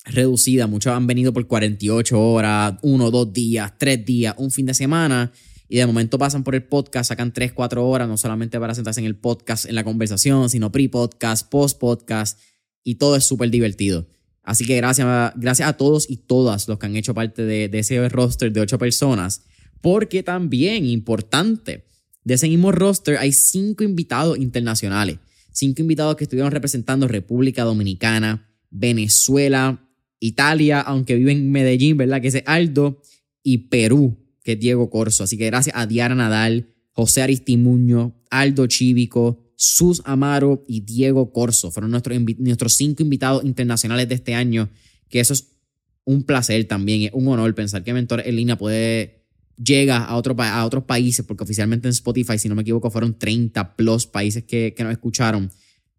reducida. 0.05 0.67
Muchos 0.67 0.93
han 0.93 1.07
venido 1.07 1.33
por 1.33 1.47
48 1.47 2.21
horas, 2.21 2.75
uno, 2.83 3.11
dos 3.11 3.33
días, 3.33 3.73
tres 3.79 4.05
días, 4.05 4.35
un 4.39 4.51
fin 4.51 4.67
de 4.67 4.75
semana. 4.75 5.33
Y 5.69 5.79
de 5.79 5.87
momento 5.87 6.19
pasan 6.19 6.45
por 6.45 6.55
el 6.55 6.65
podcast, 6.65 7.09
sacan 7.09 7.33
tres, 7.33 7.53
cuatro 7.53 7.89
horas, 7.89 8.09
no 8.09 8.17
solamente 8.17 8.61
para 8.61 8.75
sentarse 8.75 9.01
en 9.01 9.07
el 9.07 9.17
podcast, 9.17 9.65
en 9.65 9.75
la 9.75 9.85
conversación, 9.85 10.51
sino 10.51 10.71
pre-podcast, 10.71 11.49
post-podcast. 11.49 12.39
Y 12.83 12.97
todo 12.97 13.17
es 13.17 13.25
súper 13.25 13.51
divertido. 13.51 14.07
Así 14.43 14.67
que 14.67 14.77
gracias, 14.77 15.33
gracias 15.37 15.69
a 15.69 15.73
todos 15.75 16.11
y 16.11 16.19
todas 16.19 16.69
los 16.69 16.79
que 16.79 16.87
han 16.87 16.97
hecho 16.97 17.15
parte 17.15 17.45
de, 17.45 17.69
de 17.69 17.79
ese 17.79 18.09
roster 18.11 18.53
de 18.53 18.61
ocho 18.61 18.79
personas. 18.79 19.43
Porque 19.85 20.23
también, 20.23 20.87
importante, 20.87 21.85
de 22.25 22.33
ese 22.33 22.49
mismo 22.49 22.73
roster 22.73 23.19
hay 23.19 23.33
cinco 23.33 23.85
invitados 23.85 24.39
internacionales. 24.39 25.19
Cinco 25.53 25.83
invitados 25.83 26.17
que 26.17 26.25
estuvieron 26.25 26.53
representando 26.53 27.07
República 27.07 27.65
Dominicana, 27.65 28.49
Venezuela, 28.71 29.87
Italia, 30.21 30.81
aunque 30.81 31.17
vive 31.17 31.33
en 31.33 31.53
Medellín, 31.53 31.99
¿verdad? 31.99 32.23
Que 32.23 32.29
es 32.29 32.43
Aldo, 32.47 33.03
y 33.43 33.59
Perú, 33.69 34.17
que 34.43 34.53
es 34.53 34.59
Diego 34.59 34.89
Corso. 34.89 35.23
Así 35.23 35.37
que 35.37 35.45
gracias 35.45 35.77
a 35.77 35.87
Diana 35.87 36.15
Nadal, 36.15 36.71
José 36.93 37.21
Aristimuño, 37.21 38.19
Aldo 38.31 38.67
Chívico, 38.67 39.53
Sus 39.55 40.01
Amaro 40.07 40.65
y 40.67 40.81
Diego 40.81 41.31
Corso. 41.31 41.71
Fueron 41.71 41.91
nuestros, 41.91 42.19
nuestros 42.39 42.73
cinco 42.73 43.03
invitados 43.03 43.45
internacionales 43.45 44.09
de 44.09 44.15
este 44.15 44.35
año, 44.35 44.71
que 45.11 45.21
eso 45.21 45.35
es 45.35 45.59
un 46.05 46.23
placer 46.23 46.65
también, 46.65 47.03
es 47.03 47.11
un 47.13 47.29
honor 47.29 47.55
pensar 47.55 47.85
que 47.85 47.93
Mentor 47.93 48.23
en 48.25 48.37
línea 48.37 48.57
puede 48.57 49.24
llega 49.57 49.99
a, 49.99 50.07
a 50.07 50.17
otros 50.65 50.85
países, 50.85 51.25
porque 51.25 51.45
oficialmente 51.45 51.89
en 51.89 51.93
Spotify, 51.93 52.39
si 52.39 52.49
no 52.49 52.55
me 52.55 52.63
equivoco, 52.63 52.91
fueron 52.91 53.19
30 53.19 53.77
plus 53.77 54.07
países 54.07 54.45
que, 54.45 54.75
que 54.77 54.85
nos 54.85 54.93
escucharon, 54.93 55.51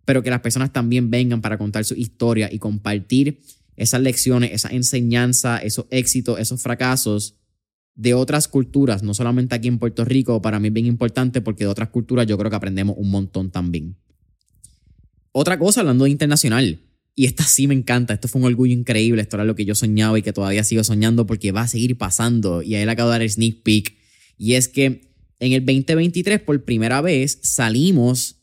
pero 0.06 0.22
que 0.22 0.30
las 0.30 0.42
personas 0.42 0.72
también 0.72 1.10
vengan 1.10 1.42
para 1.42 1.58
contar 1.58 1.86
su 1.86 1.96
historia 1.96 2.50
y 2.52 2.60
compartir 2.60 3.42
esas 3.76 4.02
lecciones, 4.02 4.52
esa 4.54 4.70
enseñanza, 4.70 5.58
esos 5.58 5.86
éxitos, 5.90 6.40
esos 6.40 6.62
fracasos 6.62 7.36
de 7.96 8.14
otras 8.14 8.48
culturas, 8.48 9.04
no 9.04 9.14
solamente 9.14 9.56
aquí 9.56 9.68
en 9.68 9.80
Puerto 9.80 10.04
Rico, 10.04 10.42
para 10.42 10.60
mí 10.60 10.68
es 10.68 10.74
bien 10.74 10.86
importante 10.86 11.42
porque 11.42 11.64
de 11.64 11.70
otras 11.70 11.90
culturas 11.90 12.28
yo 12.28 12.38
creo 12.38 12.50
que 12.50 12.58
aprendemos 12.58 12.96
un 12.98 13.10
montón 13.10 13.52
también. 13.52 13.96
Otra 15.32 15.58
cosa, 15.58 15.82
hablando 15.82 16.04
de 16.04 16.12
internacional, 16.12 16.80
y 17.15 17.25
esta 17.25 17.43
sí 17.43 17.67
me 17.67 17.74
encanta, 17.74 18.13
esto 18.13 18.27
fue 18.27 18.41
un 18.41 18.48
orgullo 18.48 18.74
increíble, 18.74 19.22
esto 19.22 19.38
era 19.38 19.45
lo 19.45 19.55
que 19.55 19.65
yo 19.65 19.74
soñaba 19.74 20.19
y 20.19 20.22
que 20.22 20.34
todavía 20.34 20.63
sigo 20.63 20.84
soñando 20.84 21.25
porque 21.25 21.51
va 21.51 21.62
a 21.62 21.67
seguir 21.67 21.98
pasando, 21.98 22.62
y 22.62 22.75
ahí 22.75 22.86
le 22.86 22.91
acabo 22.91 23.10
de 23.10 23.13
dar 23.13 23.22
el 23.22 23.29
sneak 23.29 23.63
peek, 23.63 23.95
y 24.38 24.53
es 24.53 24.67
que 24.67 25.13
en 25.39 25.53
el 25.53 25.65
2023 25.65 26.41
por 26.41 26.63
primera 26.63 27.01
vez 27.01 27.39
salimos 27.41 28.38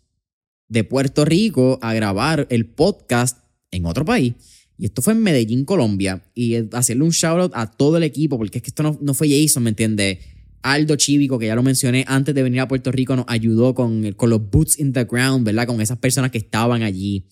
de 0.69 0.85
Puerto 0.85 1.25
Rico 1.25 1.79
a 1.83 1.93
grabar 1.93 2.47
el 2.51 2.67
podcast 2.67 3.39
en 3.71 3.85
otro 3.87 4.05
país. 4.05 4.35
Y 4.79 4.87
esto 4.87 5.03
fue 5.03 5.13
en 5.13 5.23
Medellín, 5.23 5.65
Colombia. 5.65 6.25
Y 6.35 6.57
hacerle 6.73 7.05
un 7.05 7.11
shout 7.11 7.41
out 7.41 7.53
a 7.55 7.71
todo 7.71 7.99
el 7.99 8.03
equipo, 8.03 8.39
porque 8.39 8.59
es 8.59 8.63
que 8.63 8.71
esto 8.71 8.99
no, 9.01 9.15
fue 9.15 9.29
Jason, 9.29 9.63
¿me 9.63 9.71
entiendes? 9.71 10.19
Aldo 10.63 10.97
Chivico, 10.97 11.39
que 11.39 11.47
ya 11.47 11.55
lo 11.55 11.63
mencioné 11.63 12.05
antes 12.09 12.35
de 12.35 12.43
venir 12.43 12.61
a 12.61 12.69
Puerto 12.69 12.91
Rico, 12.91 13.15
nos 13.15 13.27
ayudó 13.29 13.75
con, 13.75 14.13
con 14.13 14.31
los 14.31 14.51
boots 14.51 14.79
in 14.79 14.93
the 14.93 15.05
ground, 15.05 15.45
¿verdad? 15.45 15.67
Con 15.67 15.81
esas 15.81 15.99
personas 15.99 16.31
que 16.31 16.39
estaban 16.39 16.83
allí. 16.83 17.27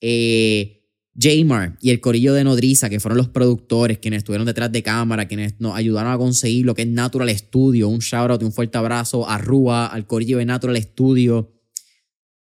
Eh, 0.00 0.75
Jamar 1.18 1.78
y 1.80 1.90
el 1.90 2.00
corillo 2.00 2.34
de 2.34 2.44
Nodriza, 2.44 2.90
que 2.90 3.00
fueron 3.00 3.16
los 3.16 3.28
productores, 3.28 3.98
quienes 3.98 4.18
estuvieron 4.18 4.46
detrás 4.46 4.70
de 4.70 4.82
cámara, 4.82 5.26
quienes 5.26 5.60
nos 5.60 5.74
ayudaron 5.74 6.12
a 6.12 6.18
conseguir 6.18 6.66
lo 6.66 6.74
que 6.74 6.82
es 6.82 6.88
Natural 6.88 7.28
Studio. 7.30 7.88
Un 7.88 8.00
shout 8.00 8.30
out 8.30 8.42
y 8.42 8.44
un 8.44 8.52
fuerte 8.52 8.78
abrazo 8.78 9.28
a 9.28 9.38
Rúa, 9.38 9.86
al 9.86 10.06
corillo 10.06 10.38
de 10.38 10.44
Natural 10.44 10.76
Studio 10.80 11.52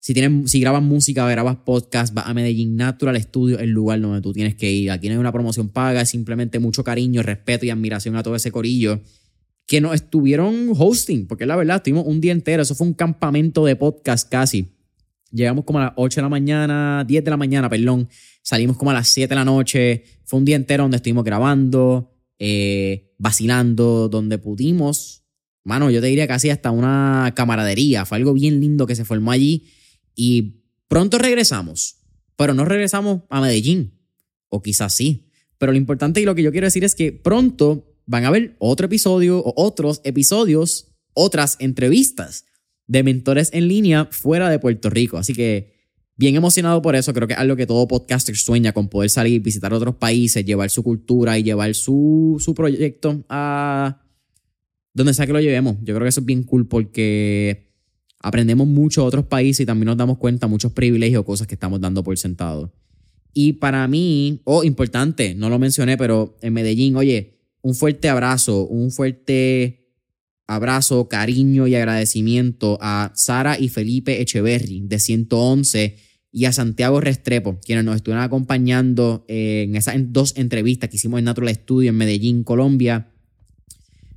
si, 0.06 0.14
tienen, 0.14 0.48
si 0.48 0.60
grabas 0.60 0.84
música, 0.84 1.28
grabas 1.28 1.56
podcast, 1.66 2.14
vas 2.14 2.28
a 2.28 2.34
Medellín 2.36 2.76
Natural 2.76 3.20
Studio, 3.20 3.58
el 3.58 3.72
lugar 3.72 4.00
donde 4.00 4.22
tú 4.22 4.34
tienes 4.34 4.54
que 4.54 4.72
ir. 4.72 4.92
Aquí 4.92 5.08
no 5.08 5.14
hay 5.14 5.18
una 5.18 5.32
promoción 5.32 5.70
paga, 5.70 6.02
es 6.02 6.10
simplemente 6.10 6.60
mucho 6.60 6.84
cariño, 6.84 7.24
respeto 7.24 7.66
y 7.66 7.72
admiración 7.72 8.16
a 8.16 8.22
todo 8.22 8.36
ese 8.36 8.52
corillo 8.52 9.02
que 9.66 9.82
nos 9.82 9.96
estuvieron 9.96 10.74
hosting, 10.78 11.26
porque 11.26 11.48
la 11.48 11.56
verdad, 11.56 11.78
estuvimos 11.78 12.06
un 12.06 12.22
día 12.22 12.34
entero, 12.34 12.62
eso 12.62 12.76
fue 12.76 12.86
un 12.86 12.94
campamento 12.94 13.66
de 13.66 13.76
podcast 13.78 14.30
casi. 14.30 14.75
Llegamos 15.32 15.66
como 15.66 15.80
a 15.80 15.86
las 15.86 15.94
8 15.96 16.16
de 16.18 16.22
la 16.22 16.30
mañana, 16.30 17.04
10 17.06 17.24
de 17.24 17.30
la 17.32 17.38
mañana, 17.38 17.70
perdón, 17.70 18.10
salimos 18.42 18.78
como 18.78 18.92
a 18.92 18.94
las 18.94 19.08
7 19.10 19.30
de 19.30 19.36
la 19.36 19.46
noche, 19.46 20.04
fue 20.24 20.40
un 20.40 20.46
día 20.46 20.56
entero 20.56 20.84
donde 20.84 20.98
estuvimos 20.98 21.24
grabando, 21.24 22.14
eh, 22.40 23.14
vacilando, 23.18 24.08
donde 24.08 24.38
pudimos, 24.38 25.26
mano, 25.66 25.90
yo 25.90 26.00
te 26.00 26.08
diría 26.08 26.28
casi 26.28 26.50
hasta 26.50 26.72
una 26.72 27.34
camaradería, 27.36 28.06
fue 28.06 28.18
algo 28.18 28.34
bien 28.34 28.62
lindo 28.62 28.88
que 28.88 28.96
se 28.96 29.04
formó 29.04 29.32
allí. 29.32 29.68
Y 30.16 30.64
pronto 30.88 31.18
regresamos, 31.18 31.98
pero 32.38 32.54
no 32.54 32.64
regresamos 32.64 33.24
a 33.30 33.42
Medellín, 33.42 34.00
o 34.48 34.62
quizás 34.62 34.94
sí. 34.94 35.30
Pero 35.58 35.72
lo 35.72 35.78
importante 35.78 36.22
y 36.22 36.26
lo 36.26 36.36
que 36.36 36.44
yo 36.44 36.52
quiero 36.52 36.68
decir 36.68 36.84
es 36.84 36.96
que 36.96 37.12
pronto 37.12 37.96
van 38.06 38.24
a 38.24 38.28
haber 38.28 38.56
otro 38.60 38.86
episodio 38.86 39.40
o 39.40 39.54
otros 39.58 40.02
episodios, 40.04 40.92
otras 41.14 41.58
entrevistas 41.60 42.46
de 42.88 43.04
mentores 43.04 43.50
en 43.54 43.68
línea 43.68 44.08
fuera 44.12 44.50
de 44.50 44.60
Puerto 44.60 44.90
Rico. 44.90 45.18
Así 45.18 45.34
que 45.34 45.74
bien 46.16 46.36
emocionado 46.36 46.82
por 46.82 46.96
eso. 46.96 47.14
Creo 47.14 47.28
que 47.28 47.34
es 47.34 47.40
algo 47.40 47.56
que 47.56 47.68
todo 47.68 47.88
podcaster 47.88 48.36
sueña 48.36 48.74
con 48.74 48.90
poder 48.90 49.10
salir, 49.10 49.42
visitar 49.42 49.74
otros 49.74 49.96
países, 49.96 50.46
llevar 50.46 50.70
su 50.70 50.84
cultura 50.84 51.38
y 51.38 51.44
llevar 51.44 51.74
su, 51.76 52.38
su 52.40 52.54
proyecto 52.54 53.24
a 53.30 54.02
donde 54.94 55.14
sea 55.14 55.28
que 55.28 55.34
lo 55.34 55.42
llevemos. 55.42 55.76
Yo 55.80 55.94
creo 55.94 56.02
que 56.02 56.10
eso 56.10 56.22
es 56.22 56.26
bien 56.26 56.44
cool 56.44 56.68
porque 56.68 57.74
aprendemos 58.20 58.66
mucho 58.66 59.02
de 59.02 59.08
otros 59.08 59.26
países 59.26 59.62
y 59.62 59.66
también 59.66 59.88
nos 59.88 59.98
damos 59.98 60.18
cuenta 60.18 60.48
muchos 60.48 60.72
privilegios 60.72 61.22
o 61.22 61.26
cosas 61.26 61.48
que 61.48 61.56
estamos 61.56 61.82
dando 61.82 62.04
por 62.04 62.18
sentado. 62.18 62.74
Y 63.34 63.54
para 63.54 63.86
mí, 63.90 64.42
oh, 64.46 64.64
importante, 64.64 65.36
no 65.36 65.50
lo 65.50 65.60
mencioné, 65.60 65.98
pero 65.98 66.38
en 66.42 66.54
Medellín, 66.54 66.96
oye, 66.96 67.36
un 67.62 67.76
fuerte 67.76 68.08
abrazo, 68.08 68.66
un 68.66 68.92
fuerte 68.92 69.85
abrazo, 70.48 71.08
cariño 71.08 71.68
y 71.68 71.76
agradecimiento 71.76 72.78
a 72.82 73.12
Sara 73.16 73.60
y 73.60 73.70
Felipe 73.70 74.22
Echeverry 74.22 74.82
de 74.86 75.00
111 75.00 75.98
y 76.32 76.46
a 76.46 76.52
Santiago 76.52 77.00
Restrepo, 77.00 77.60
quienes 77.66 77.86
nos 77.86 77.96
estuvieron 77.96 78.24
acompañando 78.24 79.24
en 79.28 79.76
esas 79.76 79.96
dos 80.12 80.36
entrevistas 80.36 80.90
que 80.90 80.98
hicimos 80.98 81.20
en 81.20 81.26
Natural 81.26 81.56
Studio 81.56 81.90
en 81.90 81.96
Medellín, 81.96 82.44
Colombia. 82.44 83.10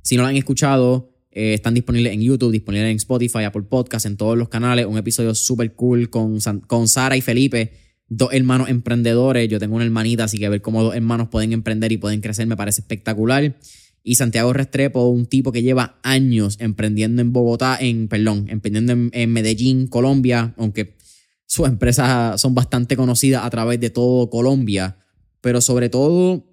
Si 0.01 0.17
no 0.17 0.23
lo 0.23 0.27
han 0.27 0.35
escuchado, 0.35 1.15
eh, 1.31 1.53
están 1.53 1.73
disponibles 1.73 2.11
en 2.11 2.21
YouTube, 2.21 2.51
disponibles 2.51 2.91
en 2.91 2.97
Spotify, 2.97 3.43
Apple 3.45 3.63
Podcast, 3.63 4.05
en 4.05 4.17
todos 4.17 4.37
los 4.37 4.49
canales. 4.49 4.85
Un 4.85 4.97
episodio 4.97 5.33
súper 5.33 5.73
cool 5.75 6.09
con, 6.09 6.39
con 6.67 6.87
Sara 6.89 7.15
y 7.15 7.21
Felipe, 7.21 7.71
dos 8.09 8.33
hermanos 8.33 8.67
emprendedores. 8.69 9.47
Yo 9.47 9.59
tengo 9.59 9.75
una 9.75 9.85
hermanita, 9.85 10.25
así 10.25 10.39
que 10.39 10.49
ver 10.49 10.61
cómo 10.61 10.83
dos 10.83 10.95
hermanos 10.95 11.29
pueden 11.29 11.53
emprender 11.53 11.91
y 11.93 11.97
pueden 11.97 12.19
crecer 12.19 12.47
me 12.47 12.57
parece 12.57 12.81
espectacular. 12.81 13.55
Y 14.03 14.15
Santiago 14.15 14.53
Restrepo, 14.53 15.07
un 15.09 15.25
tipo 15.25 15.51
que 15.51 15.61
lleva 15.61 15.99
años 16.03 16.57
emprendiendo 16.59 17.21
en 17.21 17.33
Bogotá, 17.33 17.77
en, 17.79 18.07
perdón, 18.07 18.45
emprendiendo 18.49 18.93
en, 19.11 19.31
Medellín, 19.31 19.87
Colombia, 19.87 20.53
aunque 20.57 20.97
sus 21.45 21.67
empresas 21.67 22.39
son 22.39 22.55
bastante 22.55 22.95
conocidas 22.95 23.43
a 23.43 23.49
través 23.49 23.79
de 23.79 23.89
todo 23.89 24.29
Colombia, 24.29 24.97
pero 25.41 25.61
sobre 25.61 25.89
todo 25.89 26.45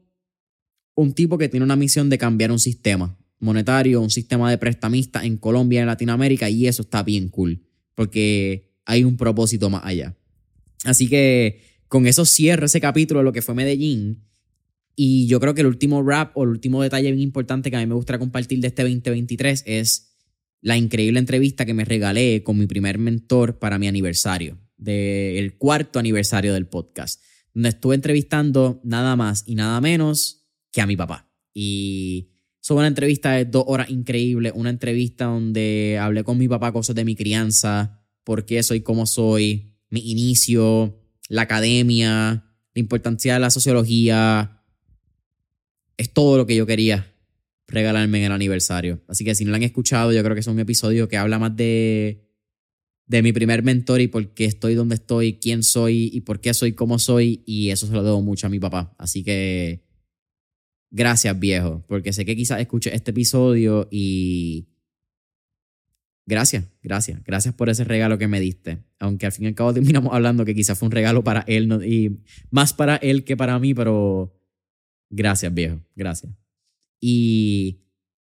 un 0.94 1.12
tipo 1.12 1.38
que 1.38 1.48
tiene 1.48 1.64
una 1.64 1.76
misión 1.76 2.08
de 2.08 2.18
cambiar 2.18 2.50
un 2.50 2.58
sistema 2.58 3.16
monetario, 3.38 4.00
un 4.00 4.10
sistema 4.10 4.50
de 4.50 4.58
prestamistas 4.58 5.24
en 5.24 5.36
Colombia 5.36 5.78
y 5.78 5.82
en 5.82 5.86
Latinoamérica 5.86 6.48
y 6.48 6.66
eso 6.66 6.82
está 6.82 7.02
bien 7.02 7.28
cool 7.28 7.62
porque 7.94 8.74
hay 8.84 9.02
un 9.02 9.16
propósito 9.16 9.68
más 9.68 9.82
allá. 9.84 10.16
Así 10.84 11.08
que 11.08 11.60
con 11.88 12.06
eso 12.06 12.24
cierro 12.24 12.66
ese 12.66 12.80
capítulo 12.80 13.20
de 13.20 13.24
lo 13.24 13.32
que 13.32 13.42
fue 13.42 13.54
Medellín 13.54 14.25
y 14.96 15.26
yo 15.26 15.38
creo 15.38 15.54
que 15.54 15.60
el 15.60 15.66
último 15.66 16.02
rap 16.02 16.36
o 16.36 16.42
el 16.44 16.48
último 16.48 16.82
detalle 16.82 17.12
bien 17.12 17.22
importante 17.22 17.70
que 17.70 17.76
a 17.76 17.80
mí 17.80 17.86
me 17.86 17.94
gustaría 17.94 18.18
compartir 18.18 18.60
de 18.60 18.68
este 18.68 18.82
2023 18.82 19.62
es 19.66 20.16
la 20.62 20.78
increíble 20.78 21.20
entrevista 21.20 21.66
que 21.66 21.74
me 21.74 21.84
regalé 21.84 22.42
con 22.42 22.58
mi 22.58 22.66
primer 22.66 22.98
mentor 22.98 23.58
para 23.58 23.78
mi 23.78 23.88
aniversario, 23.88 24.58
del 24.78 25.58
cuarto 25.58 25.98
aniversario 25.98 26.54
del 26.54 26.66
podcast, 26.66 27.22
donde 27.52 27.68
estuve 27.68 27.94
entrevistando 27.94 28.80
nada 28.82 29.16
más 29.16 29.44
y 29.46 29.54
nada 29.54 29.80
menos 29.82 30.46
que 30.72 30.80
a 30.80 30.86
mi 30.86 30.96
papá. 30.96 31.30
Y 31.52 32.30
fue 32.62 32.78
una 32.78 32.88
entrevista 32.88 33.32
de 33.32 33.44
dos 33.44 33.64
horas 33.66 33.90
increíble, 33.90 34.50
una 34.54 34.70
entrevista 34.70 35.26
donde 35.26 35.98
hablé 36.00 36.24
con 36.24 36.38
mi 36.38 36.48
papá 36.48 36.72
cosas 36.72 36.96
de 36.96 37.04
mi 37.04 37.14
crianza, 37.14 38.02
por 38.24 38.46
qué 38.46 38.62
soy 38.62 38.80
como 38.80 39.06
soy, 39.06 39.76
mi 39.90 40.00
inicio, 40.10 40.98
la 41.28 41.42
academia, 41.42 42.44
la 42.74 42.80
importancia 42.80 43.34
de 43.34 43.40
la 43.40 43.50
sociología. 43.50 44.55
Es 45.96 46.12
todo 46.12 46.36
lo 46.36 46.46
que 46.46 46.56
yo 46.56 46.66
quería 46.66 47.12
regalarme 47.68 48.18
en 48.18 48.24
el 48.24 48.32
aniversario. 48.32 49.02
Así 49.08 49.24
que 49.24 49.34
si 49.34 49.44
no 49.44 49.50
lo 49.50 49.56
han 49.56 49.62
escuchado, 49.62 50.12
yo 50.12 50.22
creo 50.22 50.34
que 50.34 50.40
es 50.40 50.46
un 50.46 50.60
episodio 50.60 51.08
que 51.08 51.16
habla 51.16 51.38
más 51.38 51.56
de, 51.56 52.28
de 53.06 53.22
mi 53.22 53.32
primer 53.32 53.62
mentor 53.62 54.00
y 54.00 54.08
por 54.08 54.34
qué 54.34 54.44
estoy 54.44 54.74
donde 54.74 54.96
estoy, 54.96 55.34
quién 55.34 55.62
soy 55.62 56.10
y 56.12 56.20
por 56.20 56.40
qué 56.40 56.54
soy 56.54 56.72
como 56.72 56.98
soy. 56.98 57.42
Y 57.46 57.70
eso 57.70 57.86
se 57.86 57.92
lo 57.92 58.02
debo 58.02 58.22
mucho 58.22 58.46
a 58.46 58.50
mi 58.50 58.60
papá. 58.60 58.94
Así 58.98 59.24
que 59.24 59.86
Gracias, 60.90 61.38
viejo, 61.38 61.84
porque 61.88 62.12
sé 62.12 62.24
que 62.24 62.36
quizás 62.36 62.60
escuche 62.60 62.94
este 62.94 63.10
episodio 63.10 63.88
y... 63.90 64.68
Gracias, 66.28 66.64
gracias, 66.82 67.22
gracias 67.22 67.54
por 67.54 67.68
ese 67.68 67.84
regalo 67.84 68.18
que 68.18 68.26
me 68.26 68.40
diste. 68.40 68.78
Aunque 68.98 69.26
al 69.26 69.32
fin 69.32 69.44
y 69.44 69.48
al 69.48 69.54
cabo 69.54 69.72
terminamos 69.74 70.12
hablando 70.12 70.44
que 70.44 70.54
quizás 70.54 70.78
fue 70.78 70.86
un 70.86 70.92
regalo 70.92 71.22
para 71.22 71.44
él 71.46 71.70
y 71.86 72.18
más 72.50 72.72
para 72.72 72.96
él 72.96 73.24
que 73.24 73.36
para 73.36 73.58
mí, 73.58 73.74
pero 73.74 74.35
Gracias, 75.10 75.52
viejo. 75.52 75.80
Gracias. 75.94 76.32
Y 77.00 77.82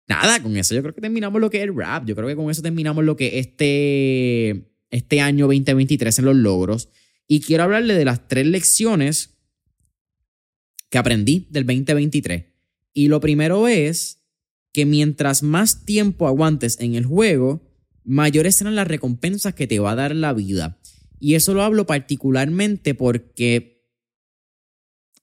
nada, 0.07 0.41
con 0.41 0.55
eso 0.57 0.75
yo 0.75 0.81
creo 0.81 0.93
que 0.93 1.01
terminamos 1.01 1.41
lo 1.41 1.49
que 1.49 1.57
es 1.57 1.63
el 1.63 1.75
rap. 1.75 2.05
Yo 2.05 2.15
creo 2.15 2.27
que 2.27 2.35
con 2.35 2.49
eso 2.49 2.61
terminamos 2.61 3.03
lo 3.03 3.15
que 3.15 3.39
es 3.39 3.47
este, 3.47 4.75
este 4.89 5.21
año 5.21 5.47
2023 5.47 6.19
en 6.19 6.25
los 6.25 6.35
logros. 6.35 6.89
Y 7.27 7.41
quiero 7.41 7.63
hablarle 7.63 7.93
de 7.93 8.05
las 8.05 8.27
tres 8.27 8.45
lecciones 8.45 9.37
que 10.89 10.97
aprendí 10.97 11.47
del 11.49 11.65
2023. 11.65 12.45
Y 12.93 13.07
lo 13.07 13.19
primero 13.19 13.67
es 13.67 14.21
que 14.73 14.85
mientras 14.85 15.43
más 15.43 15.85
tiempo 15.85 16.27
aguantes 16.27 16.79
en 16.79 16.95
el 16.95 17.05
juego, 17.05 17.71
mayores 18.03 18.55
serán 18.55 18.75
las 18.75 18.87
recompensas 18.87 19.53
que 19.53 19.67
te 19.67 19.79
va 19.79 19.91
a 19.91 19.95
dar 19.95 20.15
la 20.15 20.33
vida. 20.33 20.79
Y 21.19 21.35
eso 21.35 21.53
lo 21.53 21.61
hablo 21.61 21.85
particularmente 21.85 22.95
porque 22.95 23.70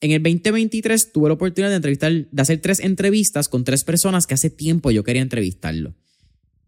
en 0.01 0.13
el 0.13 0.23
2023 0.23 1.13
tuve 1.13 1.29
la 1.29 1.35
oportunidad 1.35 1.71
de 1.71 1.77
entrevistar, 1.77 2.13
de 2.13 2.43
hacer 2.43 2.61
tres 2.61 2.81
entrevistas 2.81 3.49
con 3.49 3.65
tres 3.65 3.85
personas 3.85 4.27
que 4.27 4.35
hace 4.35 4.51
tiempo 4.51 4.91
yo 4.91 5.03
quería 5.05 5.23
entrevistarlo. 5.23 5.95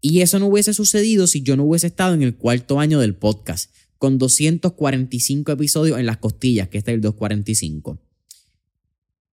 Y 0.01 0.21
eso 0.21 0.39
no 0.39 0.47
hubiese 0.47 0.73
sucedido 0.73 1.27
si 1.27 1.43
yo 1.43 1.55
no 1.55 1.63
hubiese 1.63 1.87
estado 1.87 2.13
en 2.13 2.23
el 2.23 2.35
cuarto 2.35 2.79
año 2.79 2.99
del 2.99 3.15
podcast, 3.15 3.73
con 3.97 4.17
245 4.17 5.51
episodios 5.51 5.99
en 5.99 6.07
las 6.07 6.17
costillas, 6.17 6.69
que 6.69 6.79
este 6.79 6.91
es 6.91 6.95
el 6.95 7.01
245. 7.01 8.01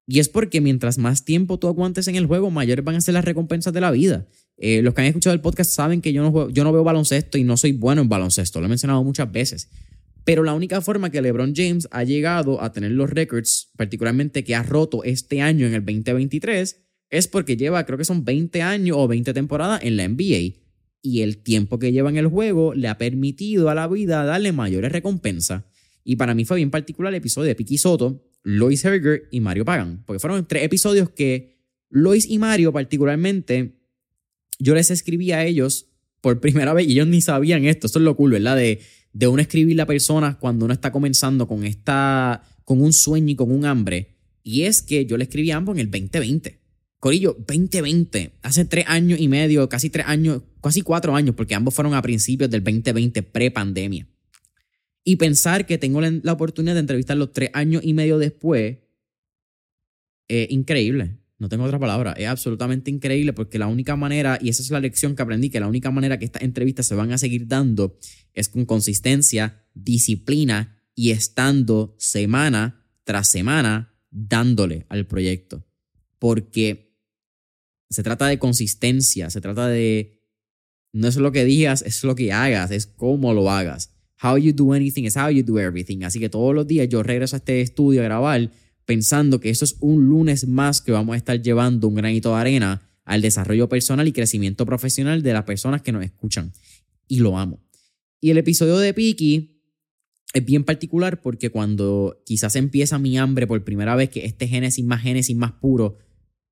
Y 0.09 0.21
es 0.21 0.29
porque 0.29 0.61
mientras 0.61 0.99
más 0.99 1.25
tiempo 1.25 1.59
tú 1.59 1.69
aguantes 1.69 2.09
en 2.09 2.17
el 2.17 2.26
juego, 2.26 2.50
mayores 2.50 2.85
van 2.85 2.97
a 2.97 3.00
ser 3.00 3.15
las 3.15 3.25
recompensas 3.25 3.73
de 3.73 3.81
la 3.81 3.91
vida. 3.93 4.26
Eh, 4.57 4.83
los 4.83 4.95
que 4.95 5.03
han 5.03 5.09
escuchado 5.09 5.35
el 5.35 5.41
podcast 5.41 5.73
saben 5.73 6.00
que 6.00 6.12
yo 6.12 6.23
no, 6.23 6.49
yo 6.50 6.65
no 6.65 6.73
veo 6.73 6.85
baloncesto 6.85 7.38
y 7.38 7.45
no 7.45 7.57
soy 7.57 7.73
bueno 7.73 8.03
en 8.03 8.09
baloncesto, 8.09 8.61
lo 8.61 8.67
he 8.67 8.69
mencionado 8.69 9.03
muchas 9.05 9.31
veces. 9.31 9.69
Pero 10.26 10.42
la 10.42 10.54
única 10.54 10.80
forma 10.80 11.11
que 11.11 11.23
LeBron 11.23 11.54
James 11.54 11.87
ha 11.92 12.02
llegado 12.02 12.61
a 12.61 12.73
tener 12.73 12.90
los 12.90 13.09
récords, 13.09 13.71
particularmente 13.76 14.42
que 14.42 14.56
ha 14.56 14.64
roto 14.64 15.04
este 15.04 15.40
año 15.40 15.68
en 15.68 15.75
el 15.75 15.85
2023, 15.85 16.83
es 17.11 17.28
porque 17.28 17.56
lleva, 17.56 17.87
creo 17.87 17.97
que 17.97 18.04
son 18.04 18.25
20 18.25 18.61
años 18.61 18.97
o 18.99 19.06
20 19.06 19.33
temporadas 19.33 19.85
en 19.85 19.97
la 19.97 20.09
NBA. 20.09 20.56
Y 21.00 21.21
el 21.21 21.45
tiempo 21.45 21.78
que 21.78 21.92
lleva 21.92 22.11
en 22.11 22.16
el 22.16 22.26
juego 22.26 22.75
le 22.75 22.88
ha 22.88 22.99
permitido 22.99 23.71
a 23.71 23.76
la 23.76 23.87
vida 23.87 24.25
darle 24.25 24.50
mayores 24.50 24.90
recompensas. 24.90 25.62
Y 26.02 26.16
para 26.16 26.35
mí 26.35 26.45
fue 26.45 26.56
bien 26.56 26.73
particular 26.73 27.12
el 27.12 27.18
episodio 27.18 27.47
de 27.47 27.54
Piki 27.54 27.78
Soto, 27.78 28.25
Lois 28.42 28.85
Herger 28.85 29.28
y 29.30 29.38
Mario 29.38 29.64
Pagan. 29.64 30.02
Porque 30.06 30.18
fueron 30.18 30.45
tres 30.49 30.64
episodios 30.64 31.09
que 31.09 31.56
Lois 31.88 32.28
y 32.28 32.38
Mario 32.38 32.73
particularmente 32.73 33.78
yo 34.59 34.75
les 34.75 34.90
escribí 34.90 35.30
a 35.30 35.45
ellos 35.45 35.87
por 36.21 36.40
primera 36.40 36.75
vez 36.75 36.88
y 36.88 36.95
ellos 36.95 37.06
ni 37.06 37.21
sabían 37.21 37.64
esto. 37.64 37.87
Esto 37.87 38.00
es 38.00 38.04
lo 38.04 38.16
cool, 38.16 38.33
¿verdad? 38.33 38.56
De, 38.56 38.80
de 39.16 39.26
uno 39.28 39.40
escribirle 39.40 39.80
a 39.80 39.87
personas 39.87 40.37
cuando 40.37 40.66
uno 40.66 40.75
está 40.75 40.92
comenzando 40.92 41.49
con, 41.49 41.64
esta, 41.64 42.42
con 42.64 42.82
un 42.82 42.92
sueño 42.92 43.30
y 43.30 43.35
con 43.35 43.50
un 43.50 43.64
hambre. 43.64 44.14
Y 44.42 44.64
es 44.64 44.82
que 44.82 45.06
yo 45.06 45.16
le 45.16 45.25
escribí 45.25 45.50
a 45.50 45.56
ambos 45.56 45.75
en 45.76 45.80
el 45.80 45.90
2020. 45.90 46.61
Corillo, 46.99 47.35
2020, 47.49 48.32
hace 48.42 48.66
tres 48.66 48.85
años 48.88 49.18
y 49.18 49.28
medio, 49.28 49.66
casi 49.70 49.88
tres 49.88 50.04
años, 50.06 50.42
casi 50.62 50.82
cuatro 50.82 51.16
años, 51.16 51.35
porque 51.35 51.54
ambos 51.54 51.73
fueron 51.73 51.94
a 51.94 52.02
principios 52.02 52.50
del 52.50 52.62
2020, 52.62 53.23
pre-pandemia. 53.23 54.06
Y 55.02 55.16
pensar 55.16 55.64
que 55.64 55.78
tengo 55.78 56.02
la 56.02 56.32
oportunidad 56.32 56.75
de 56.75 56.80
entrevistarlos 56.80 57.32
tres 57.32 57.49
años 57.54 57.82
y 57.85 57.94
medio 57.94 58.18
después, 58.18 58.76
es 60.28 60.50
increíble. 60.50 61.16
No 61.38 61.49
tengo 61.49 61.64
otra 61.64 61.78
palabra. 61.78 62.12
Es 62.12 62.28
absolutamente 62.28 62.90
increíble 62.90 63.33
porque 63.33 63.59
la 63.59 63.66
única 63.66 63.95
manera, 63.97 64.38
y 64.40 64.49
esa 64.49 64.62
es 64.62 64.71
la 64.71 64.81
lección 64.81 65.14
que 65.14 65.23
aprendí, 65.23 65.50
que 65.50 65.61
la 65.61 65.69
única 65.69 65.90
manera 65.90 66.19
que 66.19 66.25
estas 66.25 66.43
entrevistas 66.43 66.87
se 66.87 66.95
van 66.95 67.12
a 67.12 67.19
seguir 67.19 67.47
dando 67.47 67.99
es 68.33 68.49
con 68.49 68.64
consistencia, 68.64 69.64
disciplina 69.75 70.83
y 70.95 71.11
estando 71.11 71.95
semana 71.99 72.87
tras 73.05 73.31
semana 73.31 73.95
dándole 74.11 74.87
al 74.88 75.07
proyecto. 75.07 75.66
Porque 76.19 76.97
se 77.90 78.02
trata 78.02 78.26
de 78.26 78.38
consistencia, 78.38 79.31
se 79.31 79.40
trata 79.40 79.69
de... 79.69 80.23
No 80.93 81.09
es 81.09 81.16
lo 81.16 81.31
que 81.31 81.45
digas, 81.45 81.83
es 81.83 82.02
lo 82.05 82.14
que 82.14 82.33
hagas, 82.33 82.71
es 82.71 82.87
cómo 82.87 83.35
lo 83.35 83.50
hagas. 83.50 83.93
How 84.23 84.38
you 84.38 84.55
do 84.55 84.73
anything 84.73 85.05
is 85.05 85.16
how 85.16 85.28
you 85.28 85.42
do 85.42 85.59
everything. 85.59 86.05
Así 86.05 86.18
que 86.18 86.31
todos 86.31 86.55
los 86.55 86.66
días 86.66 86.88
yo 86.88 87.03
regreso 87.03 87.37
a 87.37 87.38
este 87.38 87.61
estudio 87.61 88.01
a 88.01 88.05
grabar 88.05 88.51
pensando 88.87 89.40
que 89.40 89.51
esto 89.51 89.64
es 89.64 89.77
un 89.81 90.09
lunes 90.09 90.46
más 90.46 90.81
que 90.81 90.92
vamos 90.92 91.14
a 91.14 91.16
estar 91.16 91.42
llevando 91.42 91.88
un 91.88 91.96
granito 91.96 92.31
de 92.31 92.40
arena 92.40 92.88
al 93.05 93.20
desarrollo 93.20 93.68
personal 93.68 94.09
y 94.09 94.12
crecimiento 94.12 94.64
profesional 94.64 95.22
de 95.22 95.33
las 95.33 95.44
personas 95.44 95.83
que 95.83 95.92
nos 95.92 96.05
escuchan. 96.05 96.53
Y 97.07 97.18
lo 97.18 97.37
amo. 97.37 97.61
Y 98.20 98.31
el 98.31 98.38
episodio 98.38 98.79
de 98.79 98.94
Piki 98.94 99.61
es 100.33 100.44
bien 100.44 100.64
particular 100.64 101.20
porque 101.20 101.51
cuando 101.51 102.22
quizás 102.25 102.57
empieza 102.57 102.99
mi 102.99 103.18
hambre 103.18 103.46
por 103.46 103.62
primera 103.64 103.94
vez, 103.94 104.09
que 104.11 104.25
este 104.25 104.49
génesis 104.49 104.85
más 104.85 105.03
génesis 105.03 105.37
más 105.37 105.53
puro 105.53 105.99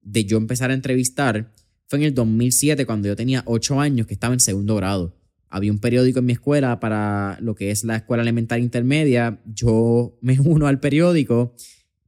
de 0.00 0.24
yo 0.24 0.36
empezar 0.36 0.70
a 0.70 0.74
entrevistar, 0.74 1.52
fue 1.86 1.98
en 1.98 2.04
el 2.04 2.14
2007 2.14 2.86
cuando 2.86 3.08
yo 3.08 3.16
tenía 3.16 3.42
8 3.46 3.80
años 3.80 4.06
que 4.06 4.14
estaba 4.14 4.34
en 4.34 4.40
segundo 4.40 4.76
grado. 4.76 5.16
Había 5.48 5.72
un 5.72 5.78
periódico 5.78 6.18
en 6.18 6.26
mi 6.26 6.32
escuela 6.32 6.80
para 6.80 7.38
lo 7.40 7.54
que 7.54 7.70
es 7.70 7.84
la 7.84 7.96
escuela 7.96 8.22
elemental 8.22 8.60
intermedia. 8.60 9.40
Yo 9.46 10.18
me 10.20 10.38
uno 10.44 10.66
al 10.66 10.80
periódico 10.80 11.54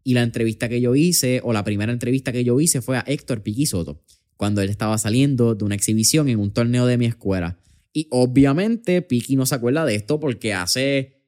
y 0.07 0.15
la 0.15 0.23
entrevista 0.23 0.69
que 0.69 0.81
yo 0.81 0.95
hice, 0.95 1.41
o 1.43 1.53
la 1.53 1.65
primera 1.65 1.93
entrevista 1.93 2.31
que 2.31 2.45
yo 2.45 2.61
hice, 2.61 2.81
fue 2.81 2.97
a 2.97 3.05
Héctor 3.09 3.43
Piquisoto, 3.43 4.05
cuando 4.37 4.61
él 4.63 4.69
estaba 4.69 4.97
saliendo 4.99 5.57
de 5.57 5.65
una 5.65 5.75
exhibición 5.75 6.29
en 6.29 6.39
un 6.39 6.53
torneo 6.53 6.87
de 6.87 6.97
mi 6.97 7.07
escuela. 7.07 7.59
Y 7.93 8.07
obviamente 8.13 9.03
Piqui 9.03 9.35
no 9.35 9.47
se 9.47 9.57
acuerda 9.57 9.85
de 9.85 9.97
esto 9.97 10.21
porque 10.21 10.55
hace 10.55 11.25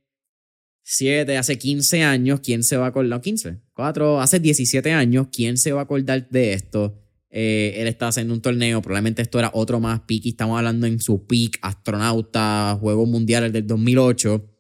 7, 0.84 1.36
hace 1.36 1.58
15 1.58 2.04
años, 2.04 2.38
¿quién 2.38 2.62
se 2.62 2.76
va 2.76 2.84
a 2.84 2.88
acordar? 2.90 3.18
No, 3.18 3.20
15, 3.20 3.58
4, 3.74 4.20
hace 4.20 4.38
17 4.38 4.92
años, 4.92 5.26
¿quién 5.32 5.56
se 5.56 5.72
va 5.72 5.80
a 5.80 5.82
acordar 5.82 6.28
de 6.28 6.52
esto? 6.52 7.02
Eh, 7.30 7.74
él 7.78 7.88
estaba 7.88 8.10
haciendo 8.10 8.32
un 8.32 8.40
torneo, 8.40 8.80
probablemente 8.80 9.22
esto 9.22 9.40
era 9.40 9.50
otro 9.54 9.80
más. 9.80 10.02
Piqui, 10.02 10.28
estamos 10.28 10.56
hablando 10.56 10.86
en 10.86 11.00
su 11.00 11.26
peak, 11.26 11.58
astronauta, 11.62 12.78
Juegos 12.80 13.08
Mundiales 13.08 13.52
del 13.52 13.66
2008 13.66 14.57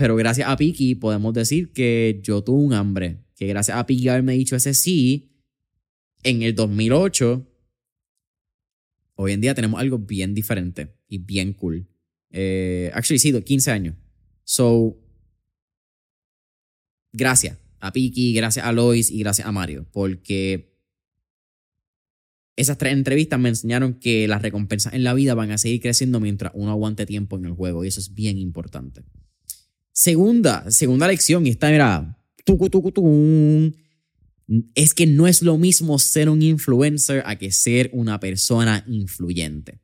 pero 0.00 0.16
gracias 0.16 0.48
a 0.48 0.56
Piki 0.56 0.94
podemos 0.94 1.34
decir 1.34 1.74
que 1.74 2.20
yo 2.22 2.42
tuve 2.42 2.64
un 2.64 2.72
hambre. 2.72 3.18
Que 3.36 3.46
gracias 3.46 3.76
a 3.76 3.84
Piki 3.84 4.08
haberme 4.08 4.32
dicho 4.32 4.56
ese 4.56 4.72
sí, 4.72 5.30
en 6.22 6.40
el 6.40 6.54
2008, 6.54 7.46
hoy 9.16 9.32
en 9.32 9.42
día 9.42 9.52
tenemos 9.52 9.78
algo 9.78 9.98
bien 9.98 10.34
diferente 10.34 10.96
y 11.06 11.18
bien 11.18 11.52
cool. 11.52 11.86
Eh, 12.30 12.90
actually, 12.94 13.18
sí, 13.18 13.30
15 13.30 13.70
años. 13.70 13.94
So, 14.42 14.96
gracias 17.12 17.58
a 17.78 17.92
Piki, 17.92 18.32
gracias 18.32 18.64
a 18.64 18.72
Lois 18.72 19.10
y 19.10 19.18
gracias 19.18 19.46
a 19.46 19.52
Mario, 19.52 19.86
porque 19.92 20.78
esas 22.56 22.78
tres 22.78 22.94
entrevistas 22.94 23.38
me 23.38 23.50
enseñaron 23.50 24.00
que 24.00 24.26
las 24.26 24.40
recompensas 24.40 24.94
en 24.94 25.04
la 25.04 25.12
vida 25.12 25.34
van 25.34 25.50
a 25.50 25.58
seguir 25.58 25.82
creciendo 25.82 26.20
mientras 26.20 26.52
uno 26.54 26.70
aguante 26.70 27.04
tiempo 27.04 27.36
en 27.36 27.44
el 27.44 27.52
juego 27.52 27.84
y 27.84 27.88
eso 27.88 28.00
es 28.00 28.14
bien 28.14 28.38
importante. 28.38 29.04
Segunda, 29.92 30.70
segunda 30.70 31.06
lección, 31.08 31.46
y 31.46 31.50
esta 31.50 31.72
era, 31.72 32.18
es 34.74 34.94
que 34.94 35.06
no 35.06 35.26
es 35.26 35.42
lo 35.42 35.58
mismo 35.58 35.98
ser 35.98 36.28
un 36.28 36.42
influencer 36.42 37.22
a 37.26 37.36
que 37.36 37.52
ser 37.52 37.90
una 37.92 38.18
persona 38.18 38.84
influyente. 38.88 39.80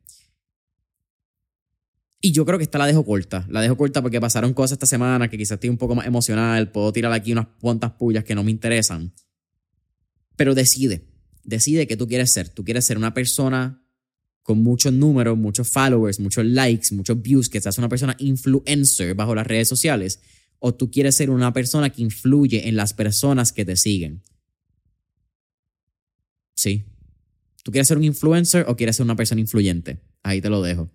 Y 2.19 2.31
yo 2.31 2.45
creo 2.45 2.57
que 2.57 2.63
esta 2.63 2.77
la 2.77 2.87
dejo 2.87 3.05
corta. 3.05 3.45
La 3.49 3.61
dejo 3.61 3.77
corta 3.77 4.01
porque 4.01 4.19
pasaron 4.19 4.53
cosas 4.53 4.73
esta 4.73 4.85
semana 4.85 5.29
que 5.29 5.37
quizás 5.37 5.55
estoy 5.55 5.69
un 5.69 5.77
poco 5.77 5.95
más 5.95 6.07
emocional. 6.07 6.71
Puedo 6.71 6.91
tirar 6.91 7.13
aquí 7.13 7.31
unas 7.31 7.47
cuantas 7.61 7.91
pullas 7.91 8.23
que 8.23 8.35
no 8.35 8.43
me 8.43 8.51
interesan. 8.51 9.13
Pero 10.35 10.55
decide. 10.55 11.07
Decide 11.43 11.87
que 11.87 11.95
tú 11.95 12.07
quieres 12.07 12.33
ser. 12.33 12.49
Tú 12.49 12.63
quieres 12.65 12.85
ser 12.85 12.97
una 12.97 13.13
persona 13.13 13.86
con 14.47 14.63
muchos 14.63 14.93
números, 14.93 15.37
muchos 15.37 15.67
followers, 15.67 16.21
muchos 16.21 16.45
likes, 16.45 16.95
muchos 16.95 17.21
views, 17.21 17.49
que 17.49 17.59
seas 17.59 17.77
una 17.79 17.89
persona 17.89 18.15
influencer 18.17 19.13
bajo 19.13 19.35
las 19.35 19.45
redes 19.45 19.67
sociales, 19.67 20.21
o 20.59 20.73
tú 20.73 20.89
quieres 20.89 21.17
ser 21.17 21.31
una 21.31 21.51
persona 21.51 21.89
que 21.89 22.01
influye 22.01 22.69
en 22.69 22.77
las 22.77 22.93
personas 22.93 23.51
que 23.51 23.65
te 23.65 23.75
siguen. 23.75 24.23
Sí. 26.55 26.85
¿Tú 27.61 27.73
quieres 27.73 27.89
ser 27.89 27.97
un 27.97 28.05
influencer 28.05 28.63
o 28.69 28.77
quieres 28.77 28.95
ser 28.95 29.03
una 29.03 29.17
persona 29.17 29.41
influyente? 29.41 29.99
Ahí 30.23 30.39
te 30.39 30.49
lo 30.49 30.61
dejo. 30.61 30.89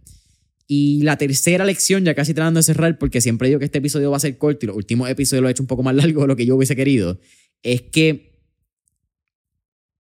Y 0.67 1.03
la 1.03 1.19
tercera 1.19 1.67
lección, 1.67 2.07
ya 2.07 2.15
casi 2.15 2.33
tratando 2.33 2.57
de 2.57 2.65
cerrar, 2.65 2.97
porque 2.97 3.21
siempre 3.21 3.49
digo 3.49 3.59
que 3.59 3.67
este 3.67 3.79
episodio 3.81 4.11
va 4.11 4.17
a 4.17 4.21
ser 4.21 4.39
corto 4.39 4.65
y 4.65 4.69
los 4.69 4.77
últimos 4.77 5.11
episodios 5.11 5.43
lo 5.43 5.49
he 5.49 5.51
hecho 5.51 5.63
un 5.63 5.67
poco 5.67 5.83
más 5.83 5.95
largo 5.95 6.23
de 6.23 6.29
lo 6.29 6.37
que 6.37 6.47
yo 6.47 6.57
hubiese 6.57 6.75
querido, 6.75 7.21
es 7.63 7.83
que, 7.83 8.41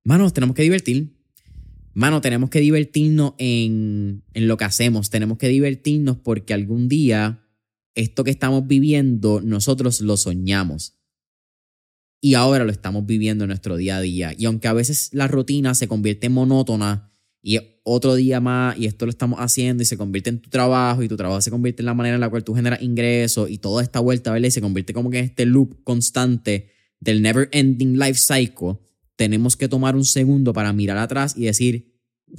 manos, 0.04 0.32
tenemos 0.32 0.56
que 0.56 0.62
divertir 0.62 1.21
mano, 1.94 2.20
tenemos 2.20 2.50
que 2.50 2.60
divertirnos 2.60 3.34
en, 3.38 4.24
en 4.34 4.48
lo 4.48 4.56
que 4.56 4.64
hacemos, 4.64 5.10
tenemos 5.10 5.38
que 5.38 5.48
divertirnos 5.48 6.16
porque 6.16 6.54
algún 6.54 6.88
día 6.88 7.42
esto 7.94 8.24
que 8.24 8.30
estamos 8.30 8.66
viviendo 8.66 9.40
nosotros 9.40 10.00
lo 10.00 10.16
soñamos. 10.16 10.98
Y 12.20 12.34
ahora 12.34 12.64
lo 12.64 12.70
estamos 12.70 13.04
viviendo 13.04 13.44
en 13.44 13.48
nuestro 13.48 13.76
día 13.76 13.96
a 13.96 14.00
día. 14.00 14.32
Y 14.36 14.44
aunque 14.44 14.68
a 14.68 14.72
veces 14.72 15.10
la 15.12 15.26
rutina 15.26 15.74
se 15.74 15.88
convierte 15.88 16.28
en 16.28 16.34
monótona 16.34 17.10
y 17.42 17.58
otro 17.82 18.14
día 18.14 18.40
más 18.40 18.78
y 18.78 18.86
esto 18.86 19.06
lo 19.06 19.10
estamos 19.10 19.40
haciendo 19.40 19.82
y 19.82 19.86
se 19.86 19.96
convierte 19.96 20.30
en 20.30 20.40
tu 20.40 20.48
trabajo 20.48 21.02
y 21.02 21.08
tu 21.08 21.16
trabajo 21.16 21.40
se 21.40 21.50
convierte 21.50 21.82
en 21.82 21.86
la 21.86 21.94
manera 21.94 22.14
en 22.14 22.20
la 22.20 22.30
cual 22.30 22.44
tú 22.44 22.54
generas 22.54 22.80
ingresos 22.80 23.50
y 23.50 23.58
toda 23.58 23.82
esta 23.82 23.98
vuelta, 23.98 24.30
¿verdad? 24.30 24.50
Se 24.50 24.60
convierte 24.60 24.94
como 24.94 25.10
que 25.10 25.18
en 25.18 25.24
este 25.24 25.46
loop 25.46 25.82
constante 25.82 26.70
del 27.00 27.20
never 27.20 27.48
ending 27.50 27.98
life 27.98 28.14
cycle 28.14 28.78
tenemos 29.16 29.56
que 29.56 29.68
tomar 29.68 29.96
un 29.96 30.04
segundo 30.04 30.52
para 30.52 30.72
mirar 30.72 30.98
atrás 30.98 31.34
y 31.36 31.44
decir, 31.44 31.92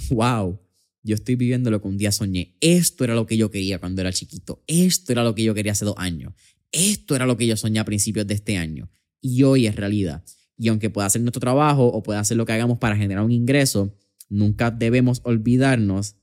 wow, 0.10 0.60
yo 1.04 1.16
estoy 1.16 1.36
viviendo 1.36 1.70
lo 1.70 1.82
que 1.82 1.88
un 1.88 1.98
día 1.98 2.12
soñé. 2.12 2.56
Esto 2.62 3.04
era 3.04 3.16
lo 3.16 3.26
que 3.26 3.38
yo 3.38 3.52
quería 3.52 3.80
cuando 3.80 4.02
era 4.02 4.14
chiquito. 4.14 4.64
Esto 4.68 5.12
era 5.12 5.24
lo 5.24 5.36
que 5.36 5.44
yo 5.44 5.54
quería 5.54 5.74
hace 5.74 5.86
dos 5.86 5.96
años. 5.98 6.34
Esto 6.72 7.16
era 7.16 7.26
lo 7.26 7.38
que 7.38 7.46
yo 7.46 7.58
soñé 7.58 7.80
a 7.80 7.86
principios 7.86 8.26
de 8.26 8.34
este 8.34 8.58
año. 8.58 8.90
Y 9.22 9.44
hoy 9.44 9.68
es 9.68 9.76
realidad. 9.76 10.24
Y 10.58 10.70
aunque 10.70 10.90
pueda 10.90 11.08
hacer 11.08 11.22
nuestro 11.22 11.42
trabajo 11.42 11.88
o 11.88 12.04
pueda 12.04 12.20
hacer 12.20 12.38
lo 12.38 12.46
que 12.46 12.54
hagamos 12.54 12.78
para 12.78 12.96
generar 12.96 13.24
un 13.24 13.32
ingreso, 13.32 13.96
nunca 14.30 14.72
debemos 14.72 15.22
olvidarnos 15.24 16.16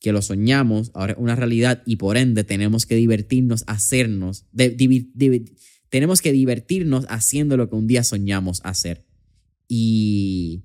que 0.00 0.12
lo 0.12 0.20
soñamos, 0.20 0.90
ahora 0.94 1.14
es 1.14 1.18
una 1.18 1.34
realidad 1.34 1.82
y 1.86 1.96
por 1.96 2.18
ende 2.18 2.44
tenemos 2.44 2.84
que 2.84 2.94
divertirnos, 2.94 3.64
hacernos, 3.66 4.44
tenemos 5.88 6.20
que 6.20 6.32
divertirnos 6.32 7.06
haciendo 7.08 7.56
lo 7.56 7.70
que 7.70 7.76
un 7.76 7.86
día 7.86 8.04
soñamos 8.04 8.60
hacer. 8.64 9.06
Y 9.68 10.64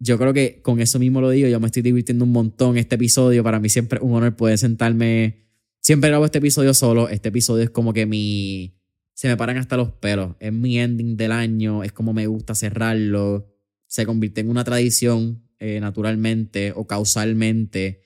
yo 0.00 0.18
creo 0.18 0.32
que 0.32 0.62
con 0.62 0.80
eso 0.80 0.98
mismo 0.98 1.20
lo 1.20 1.30
digo, 1.30 1.48
yo 1.48 1.60
me 1.60 1.66
estoy 1.66 1.82
divirtiendo 1.82 2.24
un 2.24 2.32
montón 2.32 2.78
este 2.78 2.94
episodio, 2.94 3.44
para 3.44 3.60
mí 3.60 3.68
siempre 3.68 3.98
es 3.98 4.02
un 4.02 4.14
honor 4.14 4.34
poder 4.34 4.56
sentarme, 4.56 5.46
siempre 5.80 6.08
grabo 6.08 6.24
este 6.24 6.38
episodio 6.38 6.72
solo, 6.72 7.08
este 7.10 7.28
episodio 7.28 7.64
es 7.64 7.70
como 7.70 7.92
que 7.92 8.06
mi, 8.06 8.80
se 9.12 9.28
me 9.28 9.36
paran 9.36 9.58
hasta 9.58 9.76
los 9.76 9.92
pelos, 9.92 10.36
es 10.40 10.52
mi 10.52 10.78
ending 10.78 11.18
del 11.18 11.32
año, 11.32 11.84
es 11.84 11.92
como 11.92 12.14
me 12.14 12.26
gusta 12.26 12.54
cerrarlo, 12.54 13.52
se 13.86 14.06
convierte 14.06 14.40
en 14.40 14.48
una 14.48 14.64
tradición 14.64 15.42
eh, 15.58 15.78
naturalmente 15.80 16.72
o 16.74 16.86
causalmente 16.86 18.00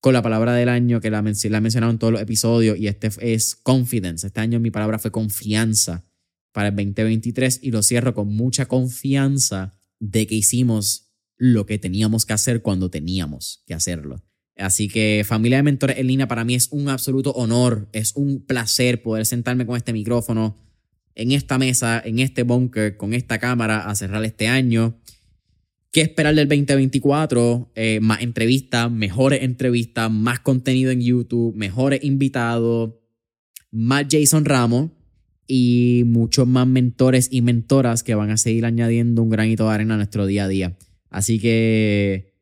con 0.00 0.14
la 0.14 0.22
palabra 0.22 0.54
del 0.54 0.70
año 0.70 1.00
que 1.00 1.10
la, 1.10 1.20
la 1.20 1.58
he 1.58 1.60
mencionado 1.60 1.92
en 1.92 1.98
todos 1.98 2.12
los 2.14 2.22
episodios 2.22 2.78
y 2.78 2.86
este 2.86 3.10
es 3.20 3.56
confidence. 3.56 4.26
Este 4.26 4.40
año 4.40 4.60
mi 4.60 4.70
palabra 4.70 4.98
fue 4.98 5.10
confianza 5.10 6.05
para 6.56 6.68
el 6.68 6.74
2023 6.74 7.60
y 7.62 7.70
lo 7.70 7.82
cierro 7.82 8.14
con 8.14 8.28
mucha 8.28 8.64
confianza 8.64 9.78
de 10.00 10.26
que 10.26 10.36
hicimos 10.36 11.12
lo 11.36 11.66
que 11.66 11.78
teníamos 11.78 12.24
que 12.24 12.32
hacer 12.32 12.62
cuando 12.62 12.88
teníamos 12.88 13.62
que 13.66 13.74
hacerlo. 13.74 14.24
Así 14.56 14.88
que 14.88 15.22
familia 15.26 15.58
de 15.58 15.64
mentores 15.64 15.98
en 15.98 16.06
línea 16.06 16.28
para 16.28 16.44
mí 16.44 16.54
es 16.54 16.68
un 16.72 16.88
absoluto 16.88 17.32
honor, 17.32 17.90
es 17.92 18.14
un 18.16 18.40
placer 18.40 19.02
poder 19.02 19.26
sentarme 19.26 19.66
con 19.66 19.76
este 19.76 19.92
micrófono 19.92 20.56
en 21.14 21.32
esta 21.32 21.58
mesa, 21.58 22.00
en 22.02 22.20
este 22.20 22.42
bunker, 22.42 22.96
con 22.96 23.12
esta 23.12 23.38
cámara 23.38 23.90
a 23.90 23.94
cerrar 23.94 24.24
este 24.24 24.48
año. 24.48 24.98
¿Qué 25.92 26.00
esperar 26.00 26.34
del 26.34 26.48
2024? 26.48 27.70
Eh, 27.74 28.00
más 28.00 28.22
entrevistas, 28.22 28.90
mejores 28.90 29.42
entrevistas, 29.42 30.10
más 30.10 30.40
contenido 30.40 30.90
en 30.90 31.02
YouTube, 31.02 31.54
mejores 31.54 32.02
invitados, 32.02 32.94
más 33.70 34.06
Jason 34.10 34.46
Ramos 34.46 34.95
y 35.46 36.02
muchos 36.06 36.46
más 36.46 36.66
mentores 36.66 37.28
y 37.30 37.42
mentoras 37.42 38.02
que 38.02 38.14
van 38.14 38.30
a 38.30 38.36
seguir 38.36 38.64
añadiendo 38.64 39.22
un 39.22 39.30
granito 39.30 39.68
de 39.68 39.74
arena 39.74 39.94
a 39.94 39.96
nuestro 39.98 40.26
día 40.26 40.44
a 40.44 40.48
día. 40.48 40.76
Así 41.10 41.38
que 41.38 42.34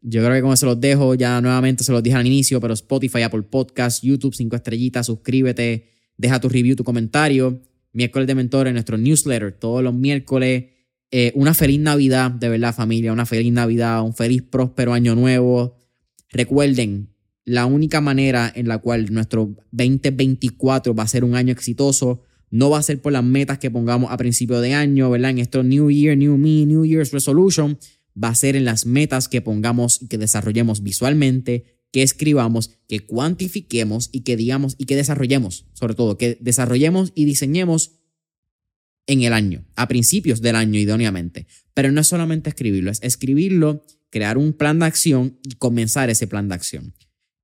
yo 0.00 0.22
creo 0.22 0.34
que 0.34 0.42
con 0.42 0.52
eso 0.52 0.66
los 0.66 0.80
dejo. 0.80 1.14
Ya 1.14 1.40
nuevamente 1.40 1.84
se 1.84 1.92
los 1.92 2.02
dije 2.02 2.16
al 2.16 2.26
inicio, 2.26 2.60
pero 2.60 2.74
Spotify, 2.74 3.22
Apple 3.22 3.42
Podcast, 3.42 4.02
YouTube, 4.02 4.34
cinco 4.34 4.56
estrellitas, 4.56 5.06
suscríbete, 5.06 5.88
deja 6.16 6.40
tu 6.40 6.48
review, 6.48 6.76
tu 6.76 6.84
comentario. 6.84 7.60
Miércoles 7.92 8.26
de 8.26 8.34
mentores, 8.34 8.72
nuestro 8.72 8.96
newsletter, 8.96 9.52
todos 9.52 9.82
los 9.82 9.94
miércoles 9.94 10.64
eh, 11.10 11.32
una 11.34 11.54
feliz 11.54 11.80
Navidad, 11.80 12.30
de 12.30 12.50
verdad 12.50 12.74
familia, 12.74 13.12
una 13.12 13.24
feliz 13.24 13.50
Navidad, 13.50 14.02
un 14.02 14.14
feliz 14.14 14.42
próspero 14.42 14.92
año 14.92 15.14
nuevo. 15.14 15.78
Recuerden, 16.30 17.14
la 17.44 17.64
única 17.64 18.02
manera 18.02 18.52
en 18.54 18.68
la 18.68 18.78
cual 18.78 19.10
nuestro 19.12 19.54
2024 19.70 20.94
va 20.94 21.02
a 21.04 21.08
ser 21.08 21.24
un 21.24 21.34
año 21.34 21.52
exitoso 21.52 22.24
no 22.50 22.70
va 22.70 22.78
a 22.78 22.82
ser 22.82 23.00
por 23.00 23.12
las 23.12 23.24
metas 23.24 23.58
que 23.58 23.70
pongamos 23.70 24.10
a 24.10 24.16
principio 24.16 24.60
de 24.60 24.74
año, 24.74 25.10
¿verdad? 25.10 25.30
En 25.30 25.38
esto 25.38 25.62
New 25.62 25.90
Year, 25.90 26.16
New 26.16 26.36
Me, 26.36 26.66
New 26.66 26.84
Year's 26.84 27.12
Resolution, 27.12 27.78
va 28.22 28.28
a 28.30 28.34
ser 28.34 28.56
en 28.56 28.64
las 28.64 28.86
metas 28.86 29.28
que 29.28 29.40
pongamos 29.40 30.02
y 30.02 30.08
que 30.08 30.18
desarrollemos 30.18 30.82
visualmente, 30.82 31.64
que 31.92 32.02
escribamos, 32.02 32.70
que 32.88 33.00
cuantifiquemos 33.00 34.10
y 34.12 34.20
que 34.20 34.36
digamos 34.36 34.74
y 34.78 34.86
que 34.86 34.96
desarrollemos, 34.96 35.66
sobre 35.72 35.94
todo, 35.94 36.18
que 36.18 36.38
desarrollemos 36.40 37.12
y 37.14 37.24
diseñemos 37.24 37.92
en 39.06 39.22
el 39.22 39.32
año, 39.32 39.64
a 39.74 39.88
principios 39.88 40.42
del 40.42 40.56
año 40.56 40.78
idóneamente. 40.78 41.46
Pero 41.74 41.90
no 41.92 42.00
es 42.00 42.08
solamente 42.08 42.50
escribirlo, 42.50 42.90
es 42.90 43.02
escribirlo, 43.02 43.84
crear 44.10 44.36
un 44.36 44.52
plan 44.52 44.78
de 44.78 44.86
acción 44.86 45.38
y 45.42 45.54
comenzar 45.54 46.10
ese 46.10 46.26
plan 46.26 46.48
de 46.48 46.54
acción. 46.54 46.94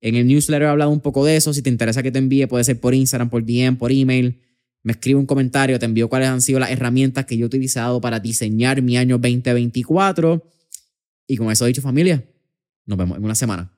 En 0.01 0.15
el 0.15 0.27
newsletter 0.27 0.67
he 0.67 0.67
hablado 0.67 0.91
un 0.91 0.99
poco 1.01 1.25
de 1.25 1.35
eso. 1.35 1.51
Si 1.53 1.63
te 1.63 1.69
interesa 1.69 2.03
que 2.03 2.11
te 2.11 2.19
envíe, 2.19 2.45
puede 2.45 2.63
ser 2.63 2.79
por 2.79 2.93
Instagram, 2.93 3.31
por 3.31 3.43
DM, 3.43 3.77
por 3.77 3.91
email. 3.91 4.39
Me 4.85 4.91
escribe 4.91 5.19
un 5.19 5.25
comentario, 5.25 5.79
te 5.79 5.85
envío 5.85 6.07
cuáles 6.07 6.29
han 6.29 6.41
sido 6.41 6.59
las 6.59 6.69
herramientas 6.69 7.25
que 7.25 7.35
yo 7.35 7.45
he 7.45 7.47
utilizado 7.47 7.99
para 7.99 8.19
diseñar 8.19 8.83
mi 8.83 8.97
año 8.97 9.17
2024. 9.17 10.47
Y 11.25 11.37
con 11.37 11.49
eso 11.49 11.65
dicho, 11.65 11.81
familia, 11.81 12.23
nos 12.85 12.95
vemos 12.95 13.17
en 13.17 13.25
una 13.25 13.33
semana. 13.33 13.74